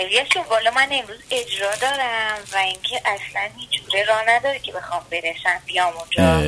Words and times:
الیاس 0.00 0.26
والا 0.50 0.70
من 0.70 0.88
امروز 0.90 1.18
اجرا 1.30 1.70
دارم 1.80 2.38
و 2.52 2.56
اینکه 2.56 2.96
اصلا 2.96 3.48
هیچ 3.58 3.82
جوره 3.86 4.04
راه 4.04 4.22
نداره 4.28 4.58
که 4.58 4.72
بخوام 4.72 5.02
برسم. 5.10 5.60
بیام 5.66 5.92
اونجا. 5.92 6.38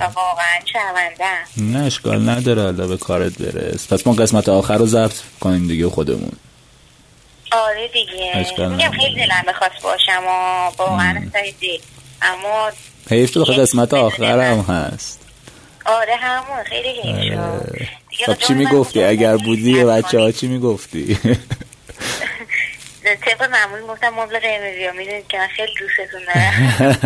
و 0.00 0.04
واقعا 0.04 0.60
شرمندم 0.72 1.44
نه 1.56 1.86
اشکال 1.86 2.28
نداره. 2.28 2.62
حالا 2.62 2.86
به 2.86 2.96
کارت 2.96 3.38
برس. 3.38 3.92
پس 3.92 4.06
ما 4.06 4.12
قسمت 4.12 4.48
آخر 4.48 4.76
رو 4.76 4.86
ضبط 4.86 5.16
کنیم 5.40 5.68
دیگه 5.68 5.88
خودمون. 5.88 6.32
آره 7.52 7.88
دیگه. 7.88 8.46
میگم 8.68 8.90
خیلی 8.90 9.14
دلم 9.14 9.44
بخواست 9.48 9.82
باشم 9.82 10.22
و 10.26 10.70
واقعا 10.78 11.30
دل. 11.60 11.78
اما 12.22 12.70
حیف 13.10 13.30
تو 13.30 13.44
قسمت 13.44 13.94
آخر 13.94 14.40
هم 14.40 14.60
هست. 14.60 15.20
آره 15.86 16.16
همون. 16.16 16.64
خیلی 16.64 16.88
حیف 16.88 17.32
شد. 17.32 17.86
خب 18.26 18.38
چی 18.38 18.54
می‌گفتی؟ 18.54 19.02
اگر 19.02 19.36
بودی 19.36 19.84
بچه 19.84 20.20
ها 20.20 20.32
چی 20.32 20.46
می‌گفتی؟ 20.46 21.18
طبق 23.02 23.50
معمول 23.50 23.80
گفتم 23.80 24.14
ها 24.14 24.26
می‌دونید 24.26 25.28
که 25.28 25.38
من 25.38 25.48
خیلی 25.48 25.72
دوستتون 25.80 26.20
دارم. 26.24 26.80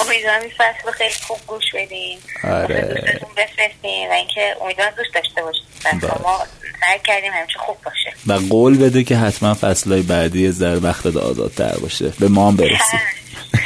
امیدوارم 0.00 0.40
این 0.40 0.50
فصل 0.50 0.90
خیلی 0.90 1.14
خوب 1.26 1.38
گوش 1.46 1.74
بدین. 1.74 2.18
آره. 2.44 2.80
دوستتون 2.80 3.28
بفرستین 3.36 4.08
و 4.08 4.12
اینکه 4.12 4.56
امیدوارم 4.60 4.92
دوست 4.96 5.14
داشته 5.14 5.42
باشید 5.42 6.04
و 6.04 6.22
ما 6.22 6.46
سعی 6.80 6.98
کردیم 7.04 7.32
همیشه 7.32 7.58
خوب 7.58 7.76
باشه. 7.84 8.12
و 8.26 8.32
قول 8.32 8.78
بده 8.78 9.04
که 9.04 9.16
حتما 9.16 9.54
فصلهای 9.54 10.02
بعدی 10.02 10.52
زر 10.52 10.78
وقت 10.82 11.06
آزادتر 11.06 11.78
باشه. 11.78 12.12
به 12.20 12.28
ما 12.28 12.48
هم 12.48 12.56
برسی. 12.56 12.96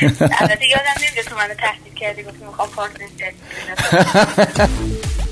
البته 0.41 0.67
یادم 0.67 0.95
نمیده 0.99 1.23
تو 1.23 1.37
منو 1.37 1.55
تحصیل 1.55 1.95
کردی 1.95 2.23
گفتی 2.23 2.45
می‌خوام 2.45 2.71
پارتنر 2.71 3.07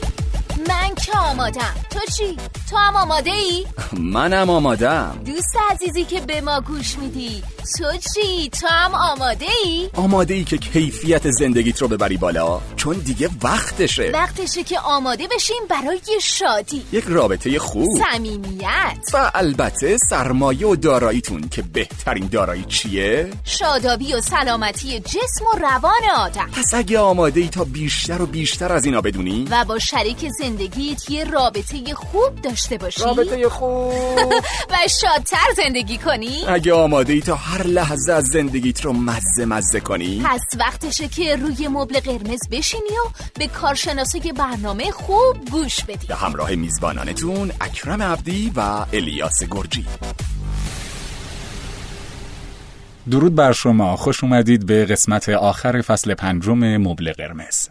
من 0.68 0.94
که 0.94 1.18
آمادم 1.18 1.74
تو 1.90 2.00
چی؟ 2.16 2.36
تو 2.70 2.76
هم 2.76 2.96
آماده 2.96 3.30
ای؟ 3.30 3.66
منم 3.92 4.50
آمادم 4.50 5.18
دوست 5.26 5.56
عزیزی 5.70 6.04
که 6.04 6.20
به 6.20 6.40
ما 6.40 6.60
گوش 6.60 6.98
میدی 6.98 7.42
تو 7.78 7.84
چی؟ 8.14 8.50
تو 8.50 8.66
هم 8.66 8.94
آماده 8.94 9.46
ای؟ 9.64 9.90
آماده 9.94 10.34
ای 10.34 10.44
که 10.44 10.58
کیفیت 10.58 11.30
زندگیت 11.30 11.82
رو 11.82 11.88
ببری 11.88 12.16
بالا 12.16 12.60
چون 12.76 12.96
دیگه 12.96 13.30
وقتشه 13.42 14.10
وقتشه 14.14 14.62
که 14.62 14.78
آماده 14.78 15.28
بشیم 15.34 15.62
برای 15.68 16.00
شادی 16.22 16.82
یک 16.92 17.04
رابطه 17.08 17.58
خوب 17.58 17.88
صمیمیت 18.12 19.10
و 19.14 19.30
البته 19.34 19.96
سرمایه 20.10 20.66
و 20.66 20.76
داراییتون 20.76 21.48
که 21.48 21.62
بهترین 21.62 22.26
دارایی 22.26 22.64
چیه؟ 22.64 23.30
شادابی 23.44 24.14
و 24.14 24.20
سلامتی 24.20 25.00
جسم 25.00 25.44
و 25.54 25.58
روان 25.58 25.92
آدم 26.16 26.48
پس 26.52 26.74
اگه 26.74 26.98
آماده 26.98 27.40
ای 27.40 27.48
تا 27.48 27.64
بیشتر 27.64 28.22
و 28.22 28.26
بیشتر 28.26 28.72
از 28.72 28.84
اینا 28.84 29.00
بدونی 29.00 29.46
و 29.50 29.64
با 29.64 29.78
شریک 29.78 30.28
زندگیت 30.54 31.10
یه 31.10 31.24
رابطه 31.24 31.94
خوب 31.94 32.40
داشته 32.42 32.78
باشی؟ 32.78 33.02
رابطه 33.02 33.48
خوب. 33.48 33.92
و 34.70 34.76
شادتر 35.00 35.46
زندگی 35.56 35.98
کنی؟ 35.98 36.44
اگه 36.48 36.74
آماده 36.74 37.12
ای 37.12 37.20
تا 37.20 37.34
هر 37.34 37.62
لحظه 37.62 38.12
از 38.12 38.24
زندگیت 38.24 38.80
رو 38.84 38.92
مزه 38.92 39.44
مزه 39.44 39.80
کنی؟ 39.80 40.22
پس 40.24 40.40
وقتشه 40.58 41.08
که 41.08 41.36
روی 41.36 41.68
مبل 41.68 42.00
قرمز 42.00 42.48
بشینی 42.50 42.82
و 42.82 43.10
به 43.38 43.46
کارشناسای 43.46 44.32
برنامه 44.32 44.90
خوب 44.90 45.50
گوش 45.50 45.84
بدی. 45.84 46.06
به 46.06 46.14
همراه 46.14 46.54
میزبانانتون 46.54 47.52
اکرم 47.60 48.02
عبدی 48.02 48.52
و 48.56 48.86
الیاس 48.92 49.42
گرجی. 49.50 49.86
درود 53.10 53.34
بر 53.34 53.52
شما. 53.52 53.96
خوش 53.96 54.24
اومدید 54.24 54.66
به 54.66 54.84
قسمت 54.84 55.28
آخر 55.28 55.80
فصل 55.80 56.14
پنجم 56.14 56.76
مبل 56.76 57.12
قرمز. 57.12 57.68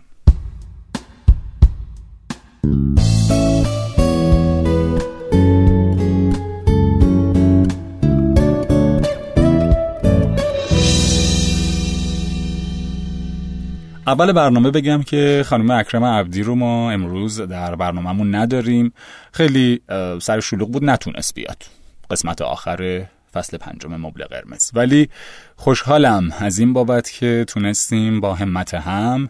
اول 14.14 14.32
برنامه 14.32 14.72
بگم 14.72 15.04
که 15.04 15.44
خانم 15.46 15.72
اکرم 15.72 16.04
عبدی 16.04 16.44
رو 16.44 16.56
ما 16.56 16.92
امروز 16.92 17.42
در 17.42 17.76
برنامهمون 17.76 18.36
نداریم. 18.36 18.94
خیلی 19.32 19.82
سر 20.22 20.40
شلوغ 20.40 20.72
بود 20.72 20.86
نتونست 20.86 21.36
بیاد 21.36 21.64
قسمت 22.12 22.42
آخر 22.42 23.06
فصل 23.34 23.58
پنجم 23.58 23.96
مبل 23.96 24.24
قرمز. 24.24 24.72
ولی 24.74 25.10
خوشحالم 25.56 26.32
از 26.40 26.60
این 26.60 26.74
بابت 26.74 27.12
که 27.12 27.46
تونستیم 27.48 28.22
با 28.22 28.34
همت 28.34 28.74
هم 28.74 29.30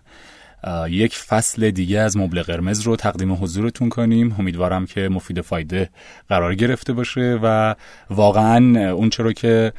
یک 0.89 1.15
فصل 1.15 1.71
دیگه 1.71 1.99
از 1.99 2.17
مبل 2.17 2.41
قرمز 2.41 2.81
رو 2.81 2.95
تقدیم 2.95 3.33
حضورتون 3.33 3.89
کنیم. 3.89 4.35
امیدوارم 4.39 4.85
که 4.85 5.09
مفید 5.09 5.41
فایده 5.41 5.89
قرار 6.29 6.55
گرفته 6.55 6.93
باشه 6.93 7.39
و 7.43 7.75
واقعا 8.09 8.91
اون 8.91 9.09
چرا 9.09 9.33
که 9.33 9.73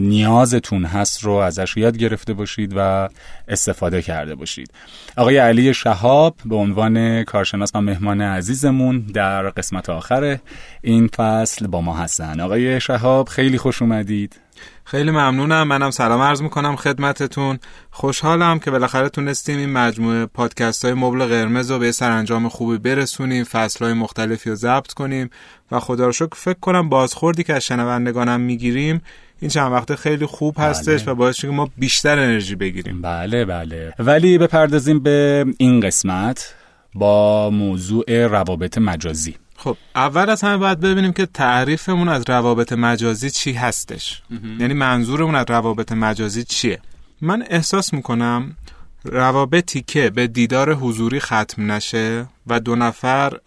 نیازتون 0.00 0.84
هست 0.84 1.24
رو 1.24 1.32
ازش 1.32 1.76
یاد 1.76 1.96
گرفته 1.96 2.34
باشید 2.34 2.72
و 2.76 3.08
استفاده 3.48 4.02
کرده 4.02 4.34
باشید. 4.34 4.70
آقای 5.16 5.36
علی 5.38 5.74
شهاب 5.74 6.36
به 6.44 6.56
عنوان 6.56 7.24
کارشناس 7.24 7.70
و 7.74 7.80
مهمان 7.80 8.20
عزیزمون 8.20 8.98
در 9.00 9.50
قسمت 9.50 9.90
آخر 9.90 10.38
این 10.82 11.06
فصل 11.06 11.66
با 11.66 11.80
ما 11.80 11.96
هستن. 11.96 12.40
آقای 12.40 12.80
شهاب 12.80 13.28
خیلی 13.28 13.58
خوش 13.58 13.82
اومدید. 13.82 14.36
خیلی 14.84 15.10
ممنونم. 15.10 15.68
منم 15.68 15.90
سلام 15.90 16.20
عرض 16.20 16.42
می‌کنم 16.42 16.76
خدمتتون. 16.76 17.58
خوشحالم 17.90 18.58
که 18.58 18.70
بالاخره 18.70 19.08
تونستیم 19.08 19.58
این 19.58 19.72
مجموعه 19.72 20.26
پادکست 20.26 20.84
های 20.84 20.94
مبل 20.94 21.24
قرمز 21.24 21.70
رو 21.70 21.78
به 21.78 21.92
سرانجام 21.92 22.48
خوبی 22.48 22.78
برسونیم 22.78 23.44
فصل 23.44 23.84
های 23.84 23.94
مختلفی 23.94 24.50
رو 24.50 24.56
ضبط 24.56 24.92
کنیم 24.92 25.30
و 25.70 25.80
خدا 25.80 26.06
رو 26.06 26.12
شکر 26.12 26.34
فکر 26.34 26.58
کنم 26.60 26.88
بازخوردی 26.88 27.44
که 27.44 27.54
از 27.54 27.64
شنوندگانم 27.64 28.40
می‌گیریم 28.40 29.02
این 29.42 29.50
چند 29.50 29.72
وقته 29.72 29.96
خیلی 29.96 30.26
خوب 30.26 30.54
هستش 30.58 31.02
بله. 31.02 31.12
و 31.12 31.14
باعث 31.14 31.40
که 31.40 31.48
ما 31.48 31.70
بیشتر 31.76 32.18
انرژی 32.18 32.54
بگیریم. 32.54 33.02
بله 33.02 33.44
بله. 33.44 33.94
ولی 33.98 34.38
بپردازیم 34.38 35.00
به 35.00 35.46
این 35.58 35.80
قسمت 35.80 36.54
با 36.94 37.50
موضوع 37.50 38.26
روابط 38.26 38.78
مجازی. 38.78 39.34
خب 39.56 39.76
اول 39.96 40.30
از 40.30 40.42
همه 40.42 40.56
باید 40.56 40.80
ببینیم 40.80 41.12
که 41.12 41.26
تعریفمون 41.26 42.08
از 42.08 42.24
روابط 42.28 42.72
مجازی 42.72 43.30
چی 43.30 43.52
هستش. 43.52 44.22
یعنی 44.58 44.74
منظورمون 44.74 45.34
از 45.34 45.46
روابط 45.48 45.92
مجازی 45.92 46.44
چیه؟ 46.44 46.78
من 47.20 47.44
احساس 47.50 47.92
می‌کنم 47.92 48.56
روابطی 49.04 49.84
که 49.86 50.10
به 50.10 50.26
دیدار 50.26 50.74
حضوری 50.74 51.20
ختم 51.20 51.72
نشه 51.72 52.26
و 52.46 52.60
دو 52.60 52.76
نفر 52.76 53.38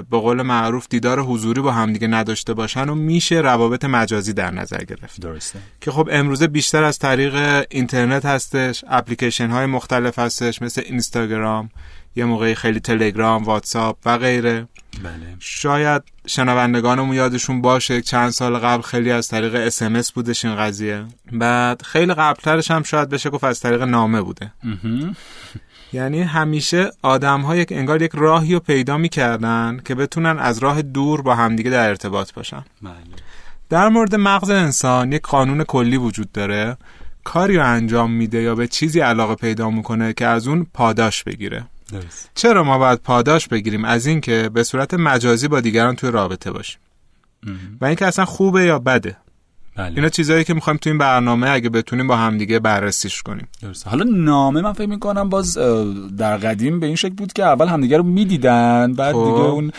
به 0.00 0.18
قول 0.18 0.42
معروف 0.42 0.86
دیدار 0.90 1.20
حضوری 1.20 1.60
با 1.60 1.72
همدیگه 1.72 2.08
نداشته 2.08 2.54
باشن 2.54 2.88
و 2.88 2.94
میشه 2.94 3.34
روابط 3.40 3.84
مجازی 3.84 4.32
در 4.32 4.50
نظر 4.50 4.84
گرفت. 4.84 5.20
درسته. 5.20 5.58
که 5.80 5.90
خب 5.90 6.08
امروزه 6.12 6.46
بیشتر 6.46 6.84
از 6.84 6.98
طریق 6.98 7.64
اینترنت 7.70 8.24
هستش 8.24 8.84
اپلیکیشن 8.88 9.50
های 9.50 9.66
مختلف 9.66 10.18
هستش 10.18 10.62
مثل 10.62 10.82
اینستاگرام 10.84 11.70
یه 12.16 12.24
موقعی 12.24 12.54
خیلی 12.54 12.80
تلگرام 12.80 13.44
واتساپ 13.44 13.96
و 14.04 14.18
غیره. 14.18 14.68
بله. 15.02 15.36
شاید 15.38 16.02
شنوندگانمون 16.26 17.16
یادشون 17.16 17.60
باشه 17.62 18.02
چند 18.02 18.30
سال 18.30 18.58
قبل 18.58 18.82
خیلی 18.82 19.10
از 19.10 19.28
طریق 19.28 19.54
اسمس 19.54 20.12
بودش 20.12 20.44
این 20.44 20.56
قضیه. 20.56 21.04
بعد 21.32 21.82
خیلی 21.82 22.14
قبلترش 22.14 22.70
هم 22.70 22.82
شاید 22.82 23.08
بشه 23.08 23.30
گفت 23.30 23.44
از 23.44 23.60
طریق 23.60 23.82
نامه 23.82 24.22
بوده. 24.22 24.52
یعنی 25.92 26.22
همیشه 26.22 26.90
آدم 27.02 27.40
ها 27.40 27.56
یک 27.56 27.72
انگار 27.72 28.02
یک 28.02 28.10
راهی 28.14 28.54
رو 28.54 28.60
پیدا 28.60 28.98
می‌کردن 28.98 29.80
که 29.84 29.94
بتونن 29.94 30.38
از 30.38 30.58
راه 30.58 30.82
دور 30.82 31.22
با 31.22 31.34
همدیگه 31.34 31.70
در 31.70 31.88
ارتباط 31.88 32.32
باشن. 32.32 32.64
بله. 32.82 32.94
در 33.68 33.88
مورد 33.88 34.14
مغز 34.14 34.50
انسان 34.50 35.12
یک 35.12 35.22
قانون 35.22 35.64
کلی 35.64 35.96
وجود 35.96 36.32
داره. 36.32 36.76
کاری 37.24 37.56
رو 37.56 37.66
انجام 37.66 38.10
میده 38.10 38.42
یا 38.42 38.54
به 38.54 38.68
چیزی 38.68 39.00
علاقه 39.00 39.34
پیدا 39.34 39.70
می‌کنه 39.70 40.12
که 40.12 40.26
از 40.26 40.48
اون 40.48 40.66
پاداش 40.74 41.24
بگیره. 41.24 41.66
چرا 42.34 42.64
ما 42.64 42.78
باید 42.78 42.98
پاداش 42.98 43.48
بگیریم 43.48 43.84
از 43.84 44.06
اینکه 44.06 44.50
به 44.54 44.62
صورت 44.62 44.94
مجازی 44.94 45.48
با 45.48 45.60
دیگران 45.60 45.96
توی 45.96 46.10
رابطه 46.10 46.50
باشیم؟ 46.50 46.80
و 47.80 47.84
اینکه 47.84 48.06
اصلا 48.06 48.24
خوبه 48.24 48.64
یا 48.64 48.78
بده؟ 48.78 49.16
بله. 49.76 49.92
اینا 49.96 50.08
چیزایی 50.08 50.44
که 50.44 50.54
می‌خوایم 50.54 50.76
تو 50.76 50.90
این 50.90 50.98
برنامه 50.98 51.50
اگه 51.50 51.68
بتونیم 51.68 52.06
با 52.06 52.16
همدیگه 52.16 52.58
بررسیش 52.58 53.22
کنیم 53.22 53.48
درسته 53.62 53.90
حالا 53.90 54.04
نامه 54.04 54.60
من 54.60 54.72
فکر 54.72 54.88
می‌کنم 54.88 55.28
باز 55.28 55.58
در 56.18 56.36
قدیم 56.36 56.80
به 56.80 56.86
این 56.86 56.96
شکل 56.96 57.14
بود 57.14 57.32
که 57.32 57.44
اول 57.44 57.68
همدیگه 57.68 57.96
رو 57.96 58.02
می‌دیدن 58.02 58.92
بعد 58.92 59.12
خب. 59.12 59.24
دیگه 59.24 59.40
اون 59.40 59.72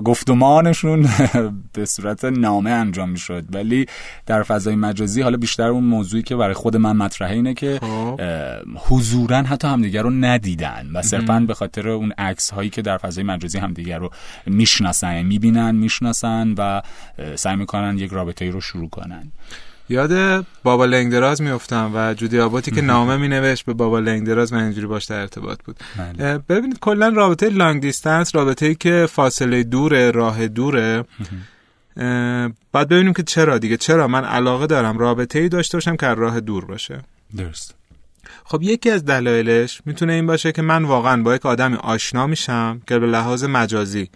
گفتمانشون 0.00 1.08
به 1.74 1.84
صورت 1.84 2.24
نامه 2.24 2.70
انجام 2.70 3.10
می‌شد 3.10 3.44
ولی 3.52 3.86
در 4.26 4.42
فضای 4.42 4.76
مجازی 4.76 5.22
حالا 5.22 5.36
بیشتر 5.36 5.68
اون 5.68 5.84
موضوعی 5.84 6.22
که 6.22 6.36
برای 6.36 6.54
خود 6.54 6.76
من 6.76 6.96
مطرحه 6.96 7.34
اینه 7.34 7.54
که 7.54 7.78
خب. 7.82 8.20
حضورا 8.76 9.36
حتی 9.36 9.68
همدیگه 9.68 10.02
رو 10.02 10.10
ندیدن 10.10 10.90
و 10.94 11.02
صرفا 11.02 11.40
به 11.40 11.54
خاطر 11.54 11.88
اون 11.88 12.12
عکس 12.18 12.50
هایی 12.50 12.70
که 12.70 12.82
در 12.82 12.96
فضای 12.96 13.24
مجازی 13.24 13.58
همدیگه 13.58 13.98
رو 13.98 14.10
می‌شناسن 14.46 15.22
می‌بینن 15.22 15.74
می‌شناسن 15.74 16.54
و 16.58 16.82
سعی 17.34 17.56
می‌کنن 17.56 17.98
یک 17.98 18.12
رابطه 18.12 18.50
رو 18.50 18.60
شروع 18.60 18.88
کنن 18.88 19.11
یاد 19.88 20.46
بابا 20.62 20.84
لنگدراز 20.84 21.42
میفتم 21.42 21.90
و 21.94 22.14
جودی 22.14 22.40
آباتی 22.40 22.70
که 22.70 22.80
نامه 22.80 23.16
می 23.16 23.28
نوشت 23.28 23.64
به 23.64 23.72
بابا 23.72 23.98
لنگدراز 23.98 24.52
من 24.52 24.62
اینجوری 24.62 24.86
باش 24.86 25.04
در 25.04 25.20
ارتباط 25.20 25.58
بود. 25.62 25.76
بله. 25.96 26.38
ببینید 26.38 26.78
کلا 26.78 27.08
رابطه 27.08 27.48
لانگ 27.48 27.82
دیستنس 27.82 28.34
رابطه 28.34 28.66
ای 28.66 28.74
که 28.74 29.06
فاصله 29.10 29.62
دوره 29.62 30.10
راه 30.10 30.48
دوره. 30.48 31.04
باید 32.72 32.88
ببینیم 32.88 33.12
که 33.12 33.22
چرا 33.22 33.58
دیگه. 33.58 33.76
چرا؟ 33.76 34.08
من 34.08 34.24
علاقه 34.24 34.66
دارم 34.66 34.98
رابطه 34.98 35.38
ای 35.38 35.48
داشته 35.48 35.76
باشم 35.76 35.96
که 35.96 36.06
راه 36.06 36.40
دور 36.40 36.64
باشه. 36.64 37.00
درست. 37.36 37.74
خب 38.44 38.62
یکی 38.62 38.90
از 38.90 39.04
دلایلش 39.04 39.82
می‌تونه 39.86 40.12
این 40.12 40.26
باشه 40.26 40.52
که 40.52 40.62
من 40.62 40.84
واقعا 40.84 41.22
با 41.22 41.34
یک 41.34 41.46
آدمی 41.46 41.76
آشنا 41.76 42.26
میشم 42.26 42.82
که 42.86 42.98
به 42.98 43.06
لحاظ 43.06 43.44
مجازی 43.44 44.10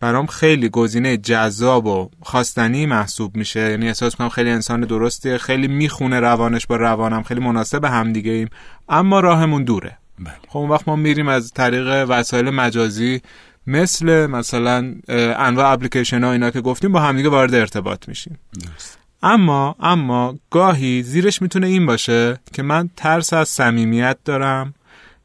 برام 0.00 0.26
خیلی 0.26 0.68
گزینه 0.68 1.16
جذاب 1.16 1.86
و 1.86 2.10
خواستنی 2.20 2.86
محسوب 2.86 3.36
میشه. 3.36 3.60
یعنی 3.60 3.88
احساس 3.88 4.16
کنم 4.16 4.28
خیلی 4.28 4.50
انسان 4.50 4.80
درسته 4.80 5.38
خیلی 5.38 5.68
می‌خونه 5.68 6.20
روانش 6.20 6.66
با 6.66 6.76
روانم 6.76 7.22
خیلی 7.22 7.40
مناسب 7.40 7.84
هم 7.84 8.12
دیگه 8.12 8.32
ایم 8.32 8.48
اما 8.88 9.20
راهمون 9.20 9.64
دوره. 9.64 9.98
بله. 10.18 10.34
خب 10.48 10.58
اون 10.58 10.70
وقت 10.70 10.88
ما 10.88 10.96
میریم 10.96 11.28
از 11.28 11.52
طریق 11.52 12.06
وسایل 12.08 12.50
مجازی 12.50 13.20
مثل 13.66 14.26
مثلا 14.26 14.94
انواع 15.38 15.72
اپلیکیشن 15.72 16.24
ها 16.24 16.32
اینا 16.32 16.50
که 16.50 16.60
گفتیم 16.60 16.92
با 16.92 17.00
همدیگه 17.00 17.28
وارد 17.28 17.54
ارتباط 17.54 18.08
میشیم. 18.08 18.38
درست. 18.54 18.98
اما 19.22 19.76
اما 19.80 20.38
گاهی 20.50 21.02
زیرش 21.02 21.42
می‌تونه 21.42 21.66
این 21.66 21.86
باشه 21.86 22.40
که 22.52 22.62
من 22.62 22.90
ترس 22.96 23.32
از 23.32 23.48
صمیمیت 23.48 24.16
دارم 24.24 24.74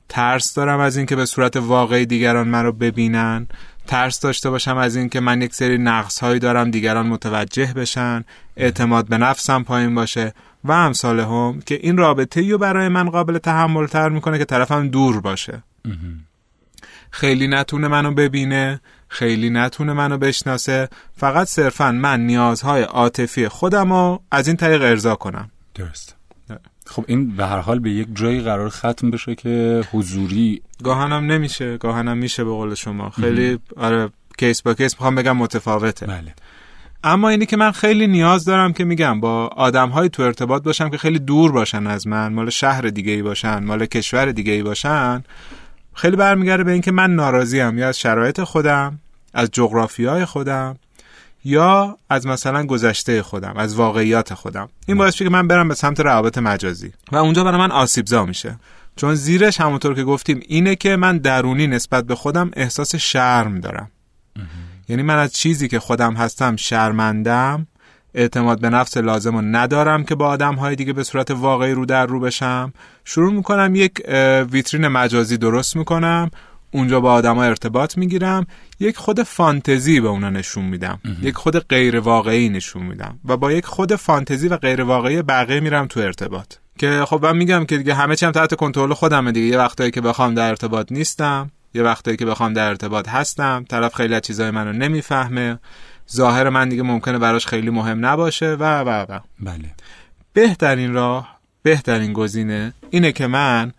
ترس 0.10 0.54
دارم 0.54 0.80
از 0.80 0.98
اینکه 0.98 1.16
به 1.16 1.26
صورت 1.26 1.58
واقعی 1.58 2.06
دیگران 2.06 2.48
من 2.48 2.64
رو 2.64 2.72
ببینن. 2.72 3.48
ترس 3.88 4.20
داشته 4.20 4.50
باشم 4.50 4.78
از 4.78 4.96
اینکه 4.96 5.20
من 5.20 5.42
یک 5.42 5.54
سری 5.54 5.78
نقص 5.78 6.20
هایی 6.20 6.40
دارم 6.40 6.72
دیگران 6.72 7.08
متوجه 7.08 7.74
بشن 7.74 8.24
اعتماد 8.58 9.08
به 9.08 9.18
نفسم 9.18 9.64
پایین 9.64 9.96
باشه 9.96 10.34
و 10.64 10.72
امثال 10.72 11.20
هم 11.20 11.62
که 11.66 11.80
این 11.82 11.98
رابطه 11.98 12.52
رو 12.52 12.58
برای 12.58 12.88
من 12.88 13.10
قابل 13.10 13.38
تحمل 13.38 13.88
تر 13.88 14.10
می‌کنه 14.10 14.38
که 14.38 14.46
طرفم 14.46 14.88
دور 14.88 15.22
باشه. 15.22 15.64
خیلی 17.12 17.48
نتونه 17.48 17.88
منو 17.88 18.12
ببینه 18.12 18.82
خیلی 19.08 19.50
نتونه 19.50 19.94
منو 19.94 20.18
بشناسه 20.18 20.90
فقط 21.18 21.48
صرفا 21.48 21.92
من 21.92 22.20
نیازهای 22.26 22.84
عاطفی 22.84 23.48
خودم 23.48 23.94
رو 23.94 24.24
از 24.32 24.48
این 24.48 24.58
طریق 24.58 24.82
ارضا 24.82 25.16
کنم. 25.16 25.52
درست. 25.76 26.16
خب 26.86 27.06
این 27.08 27.36
به 27.36 27.46
هر 27.46 27.60
حال 27.60 27.80
به 27.80 27.90
یک 27.90 28.08
جایی 28.14 28.42
قرار 28.42 28.70
ختم 28.70 29.12
بشه 29.12 29.36
که 29.36 29.84
حضوری 29.92 30.62
گاهنم 30.84 31.32
نمیشه 31.32 31.78
گاهنم 31.78 32.18
میشه 32.18 32.44
به 32.44 32.50
قول 32.50 32.76
شما. 32.76 33.10
خیلی 33.10 33.60
آره 33.78 34.10
کیس 34.38 34.62
با 34.62 34.74
کیس 34.74 34.94
می‌خوام 34.94 35.16
بگم 35.16 35.38
متفاوته. 35.38 36.06
بله. 36.06 36.34
اما 37.04 37.30
اینی 37.30 37.46
که 37.46 37.58
من 37.58 37.72
خیلی 37.72 38.08
نیاز 38.08 38.46
دارم 38.46 38.74
که 38.74 38.84
میگم 38.84 39.20
با 39.20 39.48
آدم 39.48 39.90
های 39.90 40.10
تو 40.10 40.24
ارتباط 40.24 40.64
باشم 40.64 40.90
که 40.90 40.98
خیلی 40.98 41.20
دور 41.20 41.52
باشن 41.52 41.88
از 41.88 42.08
من 42.08 42.34
مال 42.34 42.50
شهر 42.50 42.82
دیگه 42.82 43.12
ای 43.12 43.22
باشن 43.22 43.64
مال 43.64 43.86
کشور 43.86 44.32
دیگه 44.32 44.52
ای 44.52 44.64
باشن 44.64 45.24
خیلی 45.94 46.16
برمیگرده 46.16 46.64
به 46.64 46.72
اینکه 46.72 46.92
من 46.92 47.16
ناراضیم 47.16 47.78
یا 47.78 47.88
از 47.88 48.00
شرایط 48.00 48.42
خودم 48.42 49.00
از 49.34 49.50
جغرافیای 49.52 50.26
خودم 50.26 50.76
یا 51.46 51.98
از 52.10 52.28
مثلا 52.28 52.66
گذشته 52.66 53.24
خودم 53.24 53.54
از 53.58 53.76
واقعیات 53.76 54.34
خودم. 54.34 54.70
این 54.88 54.98
باعث 54.98 55.16
که 55.16 55.30
من 55.30 55.48
برم 55.48 55.68
به 55.68 55.76
سمت 55.76 56.00
روابط 56.00 56.38
مجازی. 56.38 56.94
و 57.12 57.18
اونجا 57.18 57.44
برای 57.44 57.58
من 57.58 57.72
آسیبزا 57.72 58.26
میشه. 58.26 58.60
چون 58.96 59.16
زیرش 59.16 59.62
همونطور 59.62 59.96
که 59.96 60.04
گفتیم 60.04 60.40
اینه 60.48 60.76
که 60.76 60.96
من 60.96 61.18
درونی 61.18 61.68
نسبت 61.68 62.04
به 62.04 62.16
خودم 62.16 62.52
احساس 62.54 62.96
شرم 62.96 63.60
دارم. 63.60 63.92
یعنی 64.90 65.04
من 65.04 65.18
از 65.18 65.34
چیزی 65.34 65.68
که 65.68 65.80
خودم 65.80 66.14
هستم 66.14 66.56
شرمندم 66.56 67.68
اعتماد 68.14 68.62
به 68.62 68.70
نفس 68.70 68.98
لازم 68.98 69.36
رو 69.36 69.42
ندارم 69.42 70.04
که 70.04 70.16
با 70.16 70.28
آدم 70.28 70.56
های 70.56 70.76
دیگه 70.76 70.94
به 70.94 71.04
صورت 71.04 71.32
واقعی 71.32 71.72
رو 71.72 71.86
در 71.86 72.06
رو 72.06 72.20
بشم. 72.20 72.74
شروع 73.06 73.34
می‌کنم 73.34 73.76
یک 73.76 74.02
ویترین 74.52 74.88
مجازی 74.88 75.38
درست 75.38 75.76
می‌کنم. 75.76 76.32
اونجا 76.74 77.00
با 77.00 77.14
آدما 77.14 77.44
ارتباط 77.44 77.98
می‌گیرم 77.98 78.48
یک 78.80 78.98
خود 78.98 79.24
فانتزی 79.24 80.00
به 80.00 80.08
اونا 80.08 80.30
نشون 80.30 80.66
میدم. 80.66 81.00
یک 81.22 81.36
خود 81.36 81.68
غیر 81.68 82.00
واقعی 82.00 82.50
نشون 82.50 82.84
میدم 82.84 83.20
و 83.26 83.38
با 83.38 83.52
یک 83.52 83.66
خود 83.66 83.96
فانتزی 83.96 84.48
و 84.48 84.58
غیر 84.58 84.82
واقعی 84.82 85.22
بقیه 85.22 85.60
میرم 85.60 85.88
تو 85.88 86.00
ارتباط. 86.00 86.54
که 86.78 87.06
خب 87.08 87.26
من 87.26 87.38
میگم 87.38 87.66
که 87.66 87.78
دیگه 87.78 87.94
همه 87.94 88.16
چیم 88.16 88.32
تحت 88.32 88.56
کنترل 88.56 88.94
خودمه 88.94 89.32
دیگه. 89.32 89.48
یه 89.48 89.58
وقتایی 89.58 89.92
که 89.92 90.02
بخوام 90.02 90.34
در 90.34 90.50
ارتباط 90.50 90.92
نیستم 90.92 91.52
یه 91.74 91.84
وقتایی 91.84 92.18
که 92.18 92.26
بخوام 92.26 92.54
در 92.54 92.68
ارتباط 92.68 93.10
هستم 93.10 93.66
طرف 93.70 93.96
خیلی 93.96 94.16
از 94.16 94.22
چیزای 94.22 94.52
منو 94.52 94.74
نمی‌فهمه. 94.74 95.60
ظاهر 96.12 96.50
من 96.50 96.70
دیگه 96.70 96.84
ممکنه 96.84 97.18
براش 97.18 97.48
خیلی 97.48 97.70
مهم 97.70 98.06
نباشه. 98.06 98.54
و 98.54 98.64
و 98.64 99.06
و. 99.10 99.20
بله. 99.40 99.72
بهترین 100.34 100.94
راه 100.94 101.40
بهترین 101.64 102.14
گزینه 102.14 102.74
اینه 102.90 103.12
که 103.12 103.28
من 103.28 103.72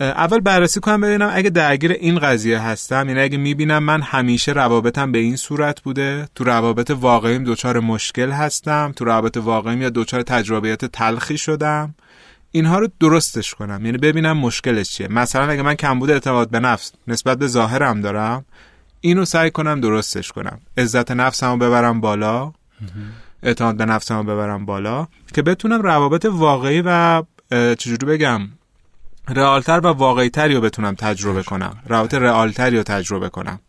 اول 0.00 0.40
بررسی 0.40 0.80
کنم 0.80 1.00
ببینم 1.00 1.30
اگه 1.32 1.50
درگیر 1.50 1.92
این 1.92 2.18
قضیه 2.18 2.60
هستم 2.60 3.08
یعنی 3.08 3.20
اگه 3.20 3.38
می‌بینم 3.38 3.82
من 3.82 4.02
همیشه 4.02 4.52
روابطم 4.52 5.12
به 5.12 5.18
این 5.18 5.36
صورت 5.36 5.80
بوده 5.80 6.28
تو 6.34 6.44
روابط 6.44 6.90
واقعیم 6.90 7.44
دچار 7.44 7.80
مشکل 7.80 8.30
هستم 8.30 8.92
تو 8.96 9.04
روابط 9.04 9.36
واقعیم 9.36 9.82
یا 9.82 9.90
دچار 9.90 10.22
تجربیات 10.22 10.84
تلخی 10.84 11.38
شدم 11.38 11.94
اینها 12.52 12.78
رو 12.78 12.88
درستش 13.00 13.54
کنم. 13.54 13.86
یعنی 13.86 13.98
ببینم 13.98 14.38
مشکلش 14.38 14.90
چیه. 14.90 15.08
مثلا 15.08 15.46
اگه 15.50 15.62
من 15.62 15.74
کمبود 15.74 16.10
اعتماد 16.10 16.50
به 16.50 16.60
نفس 16.60 16.92
نسبت 17.08 17.38
به 17.38 17.46
ظاهرم 17.46 18.00
دارم 18.00 18.44
اینو 19.00 19.24
سعی 19.24 19.50
کنم 19.50 19.80
درستش 19.80 20.32
کنم. 20.32 20.60
عزت 20.76 21.10
نفسم 21.10 21.50
رو 21.50 21.56
ببرم 21.56 22.00
بالا. 22.00 22.52
اعتماد 23.42 23.76
به 23.76 23.84
نفسم 23.84 24.16
رو 24.16 24.22
ببرم 24.22 24.66
بالا. 24.66 25.06
که 25.34 25.42
بتونم 25.42 25.82
روابط 25.82 26.24
واقعی 26.24 26.82
و 26.86 27.22
چجوری 27.50 28.06
بگم 28.06 28.48
رئالتر 29.28 29.80
و 29.80 29.86
واقعیتری 29.86 30.54
رو 30.54 30.60
بتونم 30.60 30.94
تجربه 30.94 31.42
کنم؟ 31.42 31.76
روابط 31.86 32.14
رئالتری 32.14 32.76
رو 32.76 32.82
تجربه 32.82 33.28
کنم؟ 33.28 33.60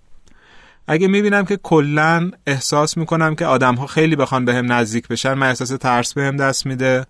اگه 0.88 1.08
می‌بینم 1.08 1.46
که 1.46 1.58
کلا 1.58 2.32
احساس 2.48 2.98
می‌کنم 2.98 3.36
که 3.36 3.46
آدم 3.46 3.76
ها 3.76 3.88
خیلی 3.88 4.16
بخوان 4.16 4.46
بهم 4.46 4.68
به 4.68 4.74
نزدیک 4.74 5.08
بشن 5.08 5.34
من 5.34 5.48
احساس 5.48 5.70
ترس 5.70 6.14
بهم 6.14 6.38
دست 6.38 6.66
میده. 6.66 7.06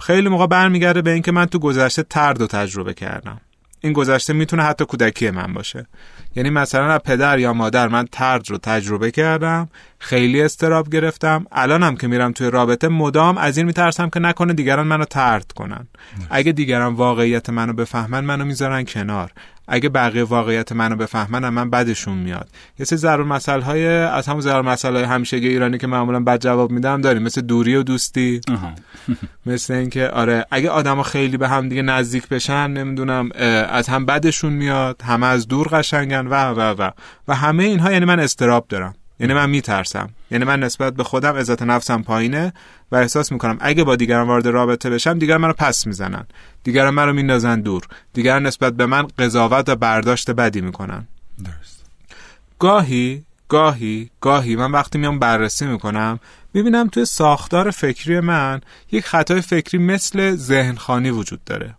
خیلی 0.00 0.28
موقع 0.28 0.46
برمیگرده 0.46 1.02
به 1.02 1.10
اینکه 1.10 1.32
من 1.32 1.46
تو 1.46 1.58
گذشته 1.58 2.02
ترد 2.02 2.42
و 2.42 2.46
تجربه 2.46 2.94
کردم. 2.94 3.40
این 3.80 3.92
گذشته 3.92 4.32
می‌تونه 4.32 4.62
حتی 4.62 4.84
کودکی 4.84 5.30
من 5.30 5.52
باشه. 5.54 5.86
یعنی 6.36 6.50
مثلا 6.50 6.92
از 6.92 7.00
پدر 7.00 7.38
یا 7.38 7.52
مادر 7.52 7.88
من 7.88 8.06
ترد 8.12 8.50
رو 8.50 8.58
تجربه 8.58 9.10
کردم 9.10 9.68
خیلی 9.98 10.42
استراب 10.42 10.90
گرفتم. 10.90 11.46
الانم 11.52 11.96
که 11.96 12.06
میرم 12.06 12.32
توی 12.32 12.50
رابطه 12.50 12.88
مدام 12.88 13.38
از 13.38 13.56
این 13.56 13.66
میترسم 13.66 14.10
که 14.10 14.20
نکنه 14.20 14.52
دیگران 14.52 14.86
منو 14.86 15.04
ترد 15.04 15.52
کنن. 15.52 15.86
اگه 16.30 16.52
دیگران 16.52 16.94
واقعیت 16.94 17.50
منو 17.50 17.72
بفهمن 17.72 18.24
منو 18.24 18.44
می‌ذارن 18.44 18.84
کنار. 18.84 19.32
اگه 19.70 19.88
بقیه 19.88 20.24
واقعیت 20.24 20.72
منو 20.72 20.96
بفهمن 20.96 21.48
من 21.48 21.70
بدشون 21.70 22.18
میاد. 22.18 22.48
یه 22.78 22.84
سری 22.84 22.98
ضرور 22.98 23.26
مسائل 23.26 23.60
های 23.60 23.86
از 23.86 24.26
همون 24.26 24.40
ضرور 24.40 24.62
مسائل 24.62 24.94
های 24.94 25.04
همیشگی 25.04 25.48
ایرانی 25.48 25.78
که 25.78 25.86
معمولا 25.86 26.20
بد 26.20 26.40
جواب 26.40 26.70
میدم 26.70 27.00
داریم 27.00 27.22
مثل 27.22 27.40
دوری 27.40 27.76
و 27.76 27.82
دوستی. 27.82 28.40
مثل 29.46 29.74
اینکه 29.74 30.08
آره 30.08 30.46
اگه 30.50 30.70
آدما 30.70 31.02
خیلی 31.02 31.36
به 31.36 31.48
هم 31.48 31.68
دیگه 31.68 31.82
نزدیک 31.82 32.28
بشن 32.28 32.70
نمی‌دونم 32.70 33.28
از 33.68 33.88
هم 33.88 34.06
بدشون 34.06 34.52
میاد 34.52 35.02
همه 35.04 35.26
از 35.26 35.48
دور 35.48 35.68
قشنگن 35.68 36.26
و 36.26 36.34
و 36.34 36.74
و. 36.78 36.90
و 37.28 37.34
همه 37.34 37.64
اینها 37.64 37.92
یعنی 37.92 38.04
من 38.04 38.20
استراب 38.20 38.66
دارم. 38.68 38.94
یعنی 39.20 39.34
من 39.34 39.50
میترسم. 39.50 40.10
یعنی 40.30 40.44
من 40.44 40.60
نسبت 40.60 40.94
به 40.94 41.04
خودم 41.04 41.36
عزت 41.36 41.62
نفسم 41.62 42.02
پایینه 42.02 42.52
و 42.92 42.96
احساس 42.96 43.32
می‌کنم 43.32 43.58
اگه 43.60 43.84
با 43.84 43.96
دیگران 43.96 44.26
وارد 44.26 44.46
رابطه 44.46 44.90
بشم 44.90 45.18
دیگران 45.18 45.40
منو 45.40 45.52
پس 45.52 45.86
می‌زنن. 45.86 46.26
دیگران 46.64 46.94
منو 46.94 47.12
میندازن 47.12 47.60
دور. 47.60 47.82
دیگران 48.12 48.46
نسبت 48.46 48.72
به 48.72 48.86
من 48.86 49.06
قضاوت 49.18 49.68
و 49.68 49.76
برداشت 49.76 50.30
بدی 50.30 50.60
می‌کنن. 50.60 51.08
درست. 51.44 51.84
گاهی 52.58 53.24
گاهی 53.48 54.10
گاهی 54.20 54.56
من 54.56 54.72
وقتی 54.72 54.98
میام 54.98 55.18
بررسی 55.18 55.66
می‌کنم 55.66 56.20
می‌بینم 56.54 56.88
توی 56.88 57.04
ساختار 57.04 57.70
فکری 57.70 58.20
من 58.20 58.60
یک 58.92 59.06
خطای 59.06 59.40
فکری 59.40 59.78
مثل 59.78 60.36
ذهنخانی 60.36 61.10
وجود 61.10 61.44
داره. 61.44 61.74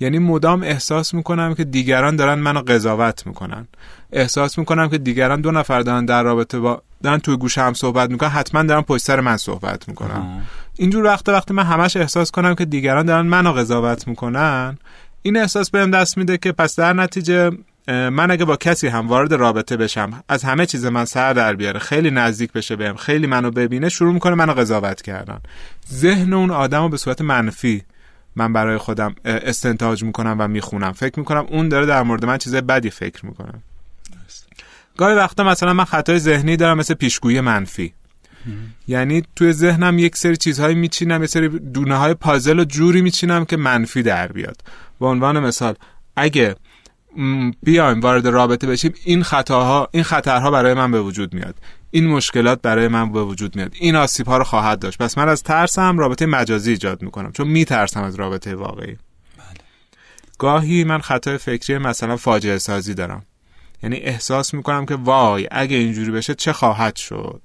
یعنی 0.00 0.18
مدام 0.18 0.62
احساس 0.62 1.14
می‌کنم 1.14 1.54
که 1.54 1.64
دیگران 1.64 2.16
دارن 2.16 2.34
منو 2.38 2.60
قضاوت 2.60 3.26
می‌کنن. 3.26 3.68
احساس 4.12 4.58
می‌کنم 4.58 4.88
که 4.88 4.98
دیگران 4.98 5.40
دو 5.40 5.50
نفر 5.50 5.80
دارن 5.80 6.04
در 6.04 6.22
رابطه 6.22 6.58
با 6.58 6.82
دارن 7.02 7.18
توی 7.18 7.36
گوش 7.36 7.58
هم 7.58 7.74
صحبت 7.74 8.10
می‌کنن 8.10 8.28
حتما 8.28 8.62
دارن 8.62 8.82
پشت 8.82 9.04
سر 9.04 9.20
من 9.20 9.36
صحبت 9.36 9.88
می‌کنن. 9.88 10.42
اینجور 10.76 11.04
وقت 11.04 11.28
وقتی 11.28 11.54
من 11.54 11.62
همش 11.62 11.96
احساس 11.96 12.30
کنم 12.30 12.54
که 12.54 12.64
دیگران 12.64 13.06
دارن 13.06 13.26
منو 13.26 13.52
قضاوت 13.52 14.08
می‌کنن 14.08 14.78
این 15.22 15.36
احساس 15.36 15.70
بهم 15.70 15.90
دست 15.90 16.18
میده 16.18 16.38
که 16.38 16.52
پس 16.52 16.76
در 16.76 16.92
نتیجه 16.92 17.50
من 17.88 18.30
اگه 18.30 18.44
با 18.44 18.56
کسی 18.56 18.88
هم 18.88 19.08
وارد 19.08 19.32
رابطه 19.32 19.76
بشم 19.76 20.22
از 20.28 20.44
همه 20.44 20.66
چیز 20.66 20.86
من 20.86 21.04
سر 21.04 21.32
در 21.32 21.54
بیاره 21.54 21.80
خیلی 21.80 22.10
نزدیک 22.10 22.52
بشه 22.52 22.76
بهم 22.76 22.96
خیلی 22.96 23.26
منو 23.26 23.50
ببینه 23.50 23.88
شروع 23.88 24.14
می‌کنه 24.14 24.34
منو 24.34 24.52
قضاوت 24.52 25.02
کردن. 25.02 25.38
ذهن 25.92 26.32
اون 26.32 26.50
آدم 26.50 26.82
رو 26.82 26.88
به 26.88 26.96
صورت 26.96 27.20
منفی 27.20 27.82
من 28.36 28.52
برای 28.52 28.78
خودم 28.78 29.14
استنتاج 29.24 30.04
می‌کنم 30.04 30.36
و 30.38 30.48
می‌خونم. 30.48 30.92
فکر 30.92 31.18
می‌کنم 31.18 31.46
اون 31.50 31.68
داره 31.68 31.86
در 31.86 32.02
مورد 32.02 32.24
من 32.24 32.38
چیز 32.38 32.54
بدی 32.54 32.90
فکر 32.90 33.26
می‌کنم 33.26 33.62
گاهی 34.96 35.14
وقتا 35.14 35.44
مثلا 35.44 35.72
من 35.72 35.84
خطای 35.84 36.18
ذهنی 36.18 36.56
دارم 36.56 36.78
مثل 36.78 36.94
پیشگویی 36.94 37.40
منفی. 37.40 37.92
یعنی 38.88 39.22
توی 39.36 39.52
ذهنم 39.52 39.98
یک 39.98 40.16
سری 40.16 40.36
چیزهایی 40.36 40.74
میچینم 40.74 41.20
یه 41.20 41.26
سری 41.26 41.48
دونه 41.48 41.96
های 41.96 42.14
پازل 42.14 42.58
و 42.58 42.64
جوری 42.64 43.02
میچینم 43.02 43.44
که 43.44 43.56
منفی 43.56 44.02
در 44.02 44.32
بیاد. 44.32 44.56
به 45.00 45.06
عنوان 45.06 45.40
مثال 45.40 45.74
اگه 46.16 46.56
بیایم 47.62 48.00
وارد 48.00 48.26
رابطه 48.26 48.66
بشیم 48.66 48.94
این 49.04 49.22
خطاها 49.22 49.88
این 49.92 50.02
خطرها 50.02 50.50
برای 50.50 50.74
من 50.74 50.90
به 50.90 51.00
وجود 51.00 51.34
میاد. 51.34 51.54
این 51.94 52.06
مشکلات 52.06 52.62
برای 52.62 52.88
من 52.88 53.12
به 53.12 53.22
وجود 53.22 53.56
میاد. 53.56 53.72
این 53.78 53.96
آسیب 53.96 54.26
ها 54.26 54.38
رو 54.38 54.44
خواهد 54.44 54.78
داشت. 54.78 54.98
پس 54.98 55.18
من 55.18 55.28
از 55.28 55.42
ترسم 55.42 55.98
رابطه 55.98 56.26
مجازی 56.26 56.70
ایجاد 56.70 57.02
می‌کنم. 57.02 57.32
چون 57.32 57.48
میترسم 57.48 58.02
از 58.02 58.14
رابطه 58.14 58.54
واقعی. 58.54 58.96
گاهی 60.38 60.84
من 60.84 60.98
خطای 60.98 61.38
فکری 61.38 61.78
مثلا 61.78 62.16
فاجعه 62.16 62.58
سازی 62.58 62.94
دارم. 62.94 63.22
یعنی 63.82 63.96
احساس 63.96 64.54
می‌کنم 64.54 64.86
که 64.86 64.94
وای 64.94 65.48
اگه 65.50 65.76
اینجوری 65.76 66.10
بشه 66.10 66.34
چه 66.34 66.52
خواهد 66.52 66.96
شد؟ 66.96 67.40